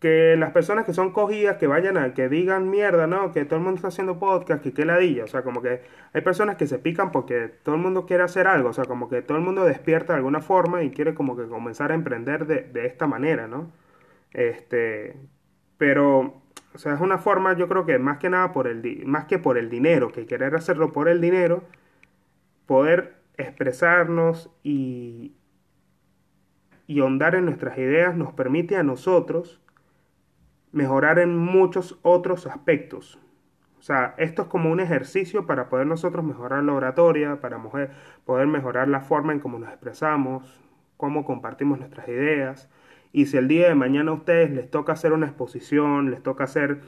que 0.00 0.34
las 0.38 0.52
personas 0.52 0.86
que 0.86 0.94
son 0.94 1.12
cogidas, 1.12 1.58
que 1.58 1.66
vayan 1.66 1.98
a, 1.98 2.14
que 2.14 2.28
digan 2.30 2.70
mierda, 2.70 3.06
¿no? 3.06 3.32
Que 3.32 3.44
todo 3.44 3.58
el 3.58 3.64
mundo 3.64 3.76
está 3.76 3.88
haciendo 3.88 4.18
podcast, 4.18 4.62
que 4.62 4.72
qué 4.72 4.86
ladilla. 4.86 5.24
O 5.24 5.26
sea, 5.28 5.42
como 5.42 5.62
que 5.62 5.82
hay 6.14 6.22
personas 6.22 6.56
que 6.56 6.66
se 6.66 6.78
pican 6.78 7.12
porque 7.12 7.48
todo 7.62 7.74
el 7.74 7.82
mundo 7.82 8.06
quiere 8.06 8.22
hacer 8.22 8.46
algo. 8.46 8.70
O 8.70 8.72
sea, 8.72 8.86
como 8.86 9.10
que 9.10 9.22
todo 9.22 9.36
el 9.38 9.44
mundo 9.44 9.64
despierta 9.64 10.14
de 10.14 10.18
alguna 10.18 10.40
forma 10.40 10.82
y 10.82 10.90
quiere 10.90 11.14
como 11.14 11.36
que 11.36 11.46
comenzar 11.48 11.92
a 11.92 11.94
emprender 11.94 12.46
de, 12.46 12.62
de 12.62 12.86
esta 12.86 13.06
manera, 13.06 13.46
¿no? 13.46 13.70
Este, 14.32 15.16
pero, 15.78 16.42
o 16.74 16.78
sea, 16.78 16.94
es 16.94 17.00
una 17.00 17.18
forma, 17.18 17.54
yo 17.56 17.68
creo 17.68 17.84
que 17.86 17.98
más 17.98 18.18
que 18.18 18.30
nada 18.30 18.52
por 18.52 18.68
el, 18.68 19.04
más 19.06 19.26
que 19.26 19.38
por 19.38 19.58
el 19.58 19.70
dinero, 19.70 20.12
que 20.12 20.26
querer 20.26 20.54
hacerlo 20.54 20.92
por 20.92 21.08
el 21.08 21.20
dinero, 21.20 21.64
poder 22.66 23.16
expresarnos 23.36 24.50
y, 24.62 25.34
y 26.86 27.00
ahondar 27.00 27.34
en 27.34 27.44
nuestras 27.46 27.78
ideas 27.78 28.16
nos 28.16 28.32
permite 28.32 28.76
a 28.76 28.82
nosotros 28.82 29.60
mejorar 30.72 31.18
en 31.18 31.36
muchos 31.36 31.98
otros 32.02 32.46
aspectos. 32.46 33.18
O 33.78 33.82
sea, 33.82 34.14
esto 34.18 34.42
es 34.42 34.48
como 34.48 34.70
un 34.70 34.80
ejercicio 34.80 35.46
para 35.46 35.68
poder 35.68 35.86
nosotros 35.86 36.24
mejorar 36.24 36.62
la 36.62 36.74
oratoria, 36.74 37.40
para 37.40 37.58
poder 38.24 38.46
mejorar 38.46 38.88
la 38.88 39.00
forma 39.00 39.32
en 39.32 39.40
cómo 39.40 39.58
nos 39.58 39.70
expresamos, 39.70 40.60
cómo 40.98 41.24
compartimos 41.24 41.78
nuestras 41.78 42.06
ideas. 42.08 42.68
Y 43.12 43.26
si 43.26 43.38
el 43.38 43.48
día 43.48 43.68
de 43.68 43.74
mañana 43.74 44.10
a 44.10 44.14
ustedes 44.14 44.50
les 44.50 44.70
toca 44.70 44.92
hacer 44.92 45.12
una 45.12 45.26
exposición, 45.26 46.10
les 46.10 46.22
toca 46.22 46.44
hacer, 46.44 46.80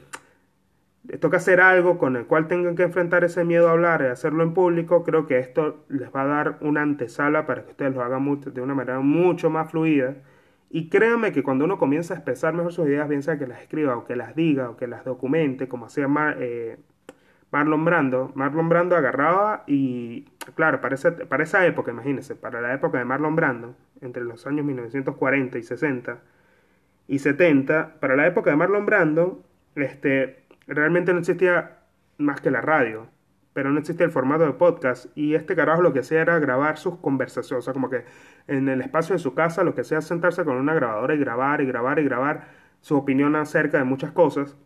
les 1.09 1.19
toca 1.19 1.39
hacer 1.39 1.63
algo 1.63 1.97
con 1.97 2.15
el 2.17 2.27
cual 2.27 2.47
tengan 2.47 2.77
que 2.77 2.83
enfrentar 2.83 3.25
ese 3.25 3.43
miedo 3.45 3.69
a 3.69 3.73
hablar 3.73 4.03
y 4.03 4.11
hacerlo 4.11 4.43
en 4.43 4.53
público, 4.53 5.03
creo 5.03 5.27
que 5.27 5.39
esto 5.39 5.85
les 5.89 6.15
va 6.15 6.23
a 6.23 6.27
dar 6.27 6.59
una 6.61 6.83
antesala 6.83 7.47
para 7.47 7.65
que 7.65 7.71
ustedes 7.71 7.95
lo 7.95 8.03
hagan 8.03 8.39
de 8.39 8.61
una 8.61 8.75
manera 8.75 9.01
mucho 9.01 9.49
más 9.49 9.71
fluida 9.71 10.17
y 10.75 10.89
créanme 10.89 11.33
que 11.33 11.43
cuando 11.43 11.67
uno 11.67 11.77
comienza 11.77 12.15
a 12.15 12.17
expresar 12.17 12.55
mejor 12.55 12.73
sus 12.73 12.89
ideas, 12.89 13.07
bien 13.07 13.23
sea 13.23 13.39
que 13.39 13.47
las 13.47 13.61
escriba 13.61 13.95
o 13.95 14.07
que 14.07 14.17
las 14.17 14.35
diga 14.35 14.71
o 14.71 14.77
que 14.79 14.87
las 14.87 15.05
documente, 15.05 15.69
como 15.69 15.85
hacía 15.85 16.09
eh, 16.39 16.79
Marlon 17.51 17.85
Brando, 17.85 18.33
Marlon 18.35 18.71
Brando 18.71 18.97
agarraba 18.97 19.65
y, 19.67 20.25
claro, 20.55 20.81
para 20.81 20.95
esa, 20.95 21.15
para 21.15 21.43
esa 21.43 21.67
época, 21.67 21.91
imagínense, 21.91 22.37
para 22.37 22.63
la 22.63 22.73
época 22.73 22.97
de 22.97 23.05
Marlon 23.05 23.37
Brando, 23.37 23.77
entre 24.01 24.25
los 24.25 24.47
años 24.47 24.65
1940 24.65 25.59
y 25.59 25.63
60 25.63 26.23
y 27.07 27.19
70, 27.19 28.01
para 28.01 28.17
la 28.17 28.27
época 28.27 28.49
de 28.49 28.57
Marlon 28.57 28.87
Brando, 28.87 29.45
este, 29.75 30.45
realmente 30.67 31.13
no 31.13 31.19
existía 31.19 31.81
más 32.17 32.41
que 32.41 32.51
la 32.51 32.63
radio 32.63 33.09
pero 33.53 33.71
no 33.71 33.79
existía 33.79 34.07
el 34.07 34.13
formato 34.13 34.45
de 34.45 34.53
podcast 34.53 35.07
y 35.17 35.35
este 35.35 35.55
carajo 35.57 35.83
lo 35.83 35.93
que 35.93 36.01
hacía 36.01 36.23
era 36.23 36.39
grabar 36.39 36.79
sus 36.79 36.97
conversaciones, 36.99 37.63
o 37.63 37.65
sea, 37.65 37.73
como 37.73 37.91
que 37.91 38.05
en 38.47 38.69
el 38.69 38.81
espacio 38.81 39.15
de 39.15 39.19
su 39.19 39.35
casa 39.35 39.65
lo 39.65 39.75
que 39.75 39.83
es 39.83 39.89
sentarse 40.05 40.45
con 40.45 40.57
una 40.57 40.75
grabadora 40.75 41.15
y 41.15 41.19
grabar 41.19 41.61
y 41.61 41.67
grabar 41.67 41.99
y 41.99 42.05
grabar 42.05 42.49
su 42.81 42.97
opinión 42.97 43.37
acerca 43.37 43.79
de 43.79 43.85
muchas 43.85 44.13
cosas 44.13 44.57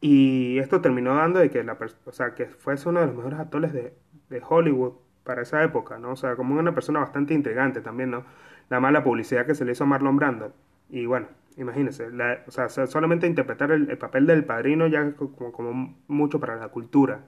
Y 0.00 0.58
esto 0.58 0.80
terminó 0.80 1.14
dando 1.16 1.40
de 1.40 1.50
que, 1.50 1.64
la, 1.64 1.78
o 2.04 2.12
sea, 2.12 2.34
que 2.34 2.46
fuese 2.46 2.88
uno 2.88 3.00
de 3.00 3.06
los 3.06 3.16
mejores 3.16 3.38
actores 3.40 3.72
de, 3.72 3.94
de 4.28 4.42
Hollywood 4.46 4.94
para 5.24 5.42
esa 5.42 5.62
época, 5.64 5.98
¿no? 5.98 6.12
O 6.12 6.16
sea, 6.16 6.36
como 6.36 6.54
una 6.58 6.74
persona 6.74 7.00
bastante 7.00 7.34
intrigante 7.34 7.80
también, 7.80 8.10
¿no? 8.10 8.24
La 8.70 8.80
mala 8.80 9.02
publicidad 9.04 9.46
que 9.46 9.54
se 9.54 9.64
le 9.64 9.72
hizo 9.72 9.84
a 9.84 9.86
Marlon 9.86 10.16
Brando. 10.16 10.52
Y 10.90 11.06
bueno, 11.06 11.28
imagínense, 11.56 12.08
o 12.46 12.50
sea, 12.50 12.68
solamente 12.68 13.26
interpretar 13.26 13.70
el, 13.72 13.98
papel 13.98 14.26
del 14.26 14.44
padrino 14.44 14.86
ya 14.86 15.12
como, 15.12 15.52
como 15.52 15.96
mucho 16.08 16.40
para 16.40 16.56
la 16.56 16.68
cultura. 16.68 17.22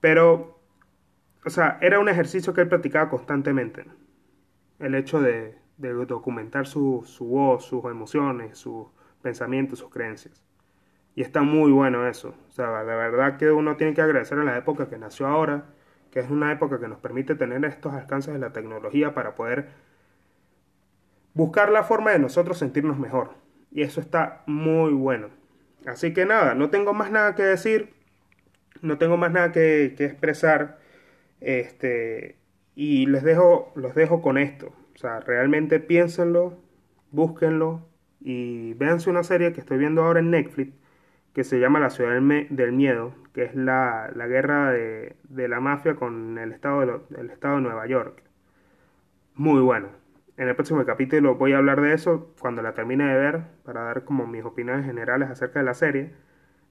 Pero, 0.00 0.60
o 1.44 1.50
sea, 1.50 1.78
era 1.80 1.98
un 1.98 2.08
ejercicio 2.08 2.54
que 2.54 2.62
él 2.62 2.68
practicaba 2.68 3.08
constantemente. 3.08 3.84
El 4.78 4.94
hecho 4.94 5.20
de, 5.20 5.58
documentar 5.78 6.66
su, 6.66 7.02
su 7.06 7.26
voz, 7.26 7.64
sus 7.64 7.84
emociones, 7.84 8.58
sus 8.58 8.86
pensamientos, 9.22 9.78
sus 9.78 9.90
creencias. 9.90 10.44
Y 11.14 11.22
está 11.22 11.42
muy 11.42 11.72
bueno 11.72 12.06
eso. 12.06 12.34
O 12.48 12.52
sea, 12.52 12.84
de 12.84 12.94
verdad 12.94 13.36
que 13.36 13.50
uno 13.50 13.76
tiene 13.76 13.94
que 13.94 14.02
agradecer 14.02 14.38
a 14.38 14.44
la 14.44 14.56
época 14.56 14.88
que 14.88 14.98
nació 14.98 15.26
ahora, 15.26 15.64
que 16.10 16.20
es 16.20 16.30
una 16.30 16.52
época 16.52 16.80
que 16.80 16.88
nos 16.88 16.98
permite 16.98 17.34
tener 17.34 17.64
estos 17.64 17.94
alcances 17.94 18.32
de 18.32 18.40
la 18.40 18.52
tecnología 18.52 19.14
para 19.14 19.34
poder 19.34 19.68
buscar 21.34 21.70
la 21.70 21.82
forma 21.82 22.10
de 22.10 22.18
nosotros 22.18 22.58
sentirnos 22.58 22.98
mejor. 22.98 23.34
Y 23.70 23.82
eso 23.82 24.00
está 24.00 24.42
muy 24.46 24.92
bueno. 24.92 25.28
Así 25.86 26.12
que 26.12 26.26
nada, 26.26 26.54
no 26.54 26.70
tengo 26.70 26.92
más 26.92 27.10
nada 27.10 27.34
que 27.34 27.42
decir, 27.42 27.94
no 28.82 28.98
tengo 28.98 29.16
más 29.16 29.32
nada 29.32 29.52
que, 29.52 29.86
expresar. 29.98 30.78
Este, 31.40 32.36
y 32.74 33.06
les 33.06 33.22
dejo, 33.22 33.72
los 33.76 33.94
dejo 33.94 34.22
con 34.22 34.38
esto. 34.38 34.72
O 34.94 34.98
sea, 34.98 35.20
realmente 35.20 35.80
piénsenlo, 35.80 36.58
búsquenlo 37.10 37.88
y 38.20 38.74
véanse 38.74 39.10
una 39.10 39.22
serie 39.22 39.52
que 39.52 39.60
estoy 39.60 39.78
viendo 39.78 40.04
ahora 40.04 40.20
en 40.20 40.30
Netflix 40.30 40.74
que 41.34 41.44
se 41.44 41.60
llama 41.60 41.80
La 41.80 41.90
Ciudad 41.90 42.12
del, 42.12 42.72
Miedo, 42.72 43.14
que 43.32 43.44
es 43.44 43.54
la, 43.54 44.10
guerra 44.28 44.72
de, 44.72 45.16
la 45.48 45.60
mafia 45.60 45.94
con 45.94 46.38
el 46.38 46.52
estado 46.52 46.80
de, 47.08 47.32
estado 47.32 47.56
de 47.56 47.62
Nueva 47.62 47.86
York. 47.86 48.22
Muy 49.34 49.60
bueno. 49.60 49.88
En 50.36 50.48
el 50.48 50.54
próximo 50.54 50.84
capítulo 50.84 51.36
voy 51.36 51.52
a 51.52 51.58
hablar 51.58 51.80
de 51.80 51.92
eso 51.92 52.34
cuando 52.40 52.62
la 52.62 52.74
termine 52.74 53.04
de 53.04 53.14
ver, 53.14 53.42
para 53.64 53.82
dar 53.82 54.04
como 54.04 54.26
mis 54.26 54.44
opiniones 54.44 54.86
generales 54.86 55.30
acerca 55.30 55.60
de 55.60 55.66
la 55.66 55.74
serie. 55.74 56.12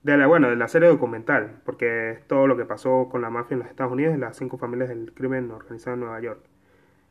De 0.03 0.17
la, 0.17 0.27
bueno, 0.27 0.49
de 0.49 0.55
la 0.55 0.67
serie 0.69 0.87
documental, 0.87 1.61
porque 1.65 2.11
es 2.11 2.27
todo 2.27 2.47
lo 2.47 2.55
que 2.55 2.65
pasó 2.65 3.09
con 3.09 3.21
la 3.21 3.29
mafia 3.29 3.55
en 3.55 3.59
los 3.59 3.69
Estados 3.69 3.91
Unidos, 3.91 4.17
las 4.17 4.37
cinco 4.37 4.57
familias 4.57 4.89
del 4.89 5.13
crimen 5.13 5.51
organizado 5.51 5.95
en 5.95 5.99
Nueva 6.01 6.21
York. 6.21 6.39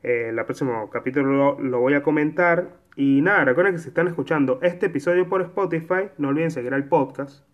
Eh, 0.03 0.29
el 0.31 0.45
próximo 0.45 0.89
capítulo 0.91 1.59
lo, 1.61 1.81
voy 1.81 1.95
a 1.95 2.03
comentar. 2.03 2.71
Y 2.97 3.21
nada, 3.21 3.45
recuerden 3.45 3.75
que 3.75 3.81
si 3.81 3.89
están 3.89 4.09
escuchando 4.09 4.59
este 4.63 4.87
episodio 4.87 5.29
por 5.29 5.43
Spotify, 5.43 6.11
no 6.19 6.29
olviden 6.29 6.51
seguir 6.51 6.75
al 6.75 6.85
podcast. 6.89 7.45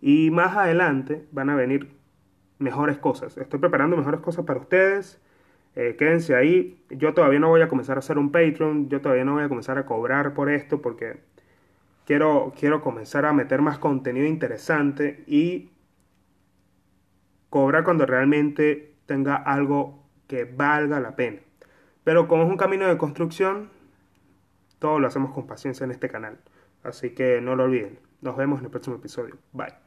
Y 0.00 0.30
más 0.30 0.56
adelante 0.56 1.26
van 1.32 1.50
a 1.50 1.56
venir 1.56 1.96
mejores 2.58 2.98
cosas. 2.98 3.36
Estoy 3.38 3.60
preparando 3.60 3.96
mejores 3.96 4.20
cosas 4.20 4.44
para 4.44 4.60
ustedes. 4.60 5.20
Eh, 5.74 5.96
quédense 5.98 6.34
ahí. 6.34 6.82
Yo 6.90 7.14
todavía 7.14 7.38
no 7.40 7.48
voy 7.48 7.62
a 7.62 7.68
comenzar 7.68 7.96
a 7.96 8.00
hacer 8.00 8.18
un 8.18 8.32
Patreon. 8.32 8.88
Yo 8.88 9.00
todavía 9.00 9.24
no 9.24 9.34
voy 9.34 9.44
a 9.44 9.48
comenzar 9.48 9.78
a 9.78 9.86
cobrar 9.86 10.34
por 10.34 10.50
esto 10.50 10.82
porque 10.82 11.20
quiero, 12.06 12.54
quiero 12.58 12.80
comenzar 12.80 13.26
a 13.26 13.34
meter 13.34 13.60
más 13.60 13.78
contenido 13.78 14.26
interesante 14.26 15.22
y 15.26 15.70
cobrar 17.50 17.84
cuando 17.84 18.06
realmente 18.06 18.94
tenga 19.04 19.36
algo 19.36 20.02
que 20.26 20.44
valga 20.44 21.00
la 21.00 21.16
pena. 21.16 21.40
Pero 22.04 22.28
como 22.28 22.44
es 22.44 22.48
un 22.48 22.56
camino 22.56 22.86
de 22.86 22.96
construcción, 22.96 23.68
todo 24.78 24.98
lo 25.00 25.06
hacemos 25.08 25.32
con 25.32 25.46
paciencia 25.46 25.84
en 25.84 25.90
este 25.90 26.08
canal. 26.08 26.38
Así 26.82 27.10
que 27.10 27.40
no 27.40 27.56
lo 27.56 27.64
olviden. 27.64 27.98
Nos 28.20 28.36
vemos 28.36 28.60
en 28.60 28.66
el 28.66 28.70
próximo 28.70 28.96
episodio. 28.96 29.36
Bye. 29.52 29.85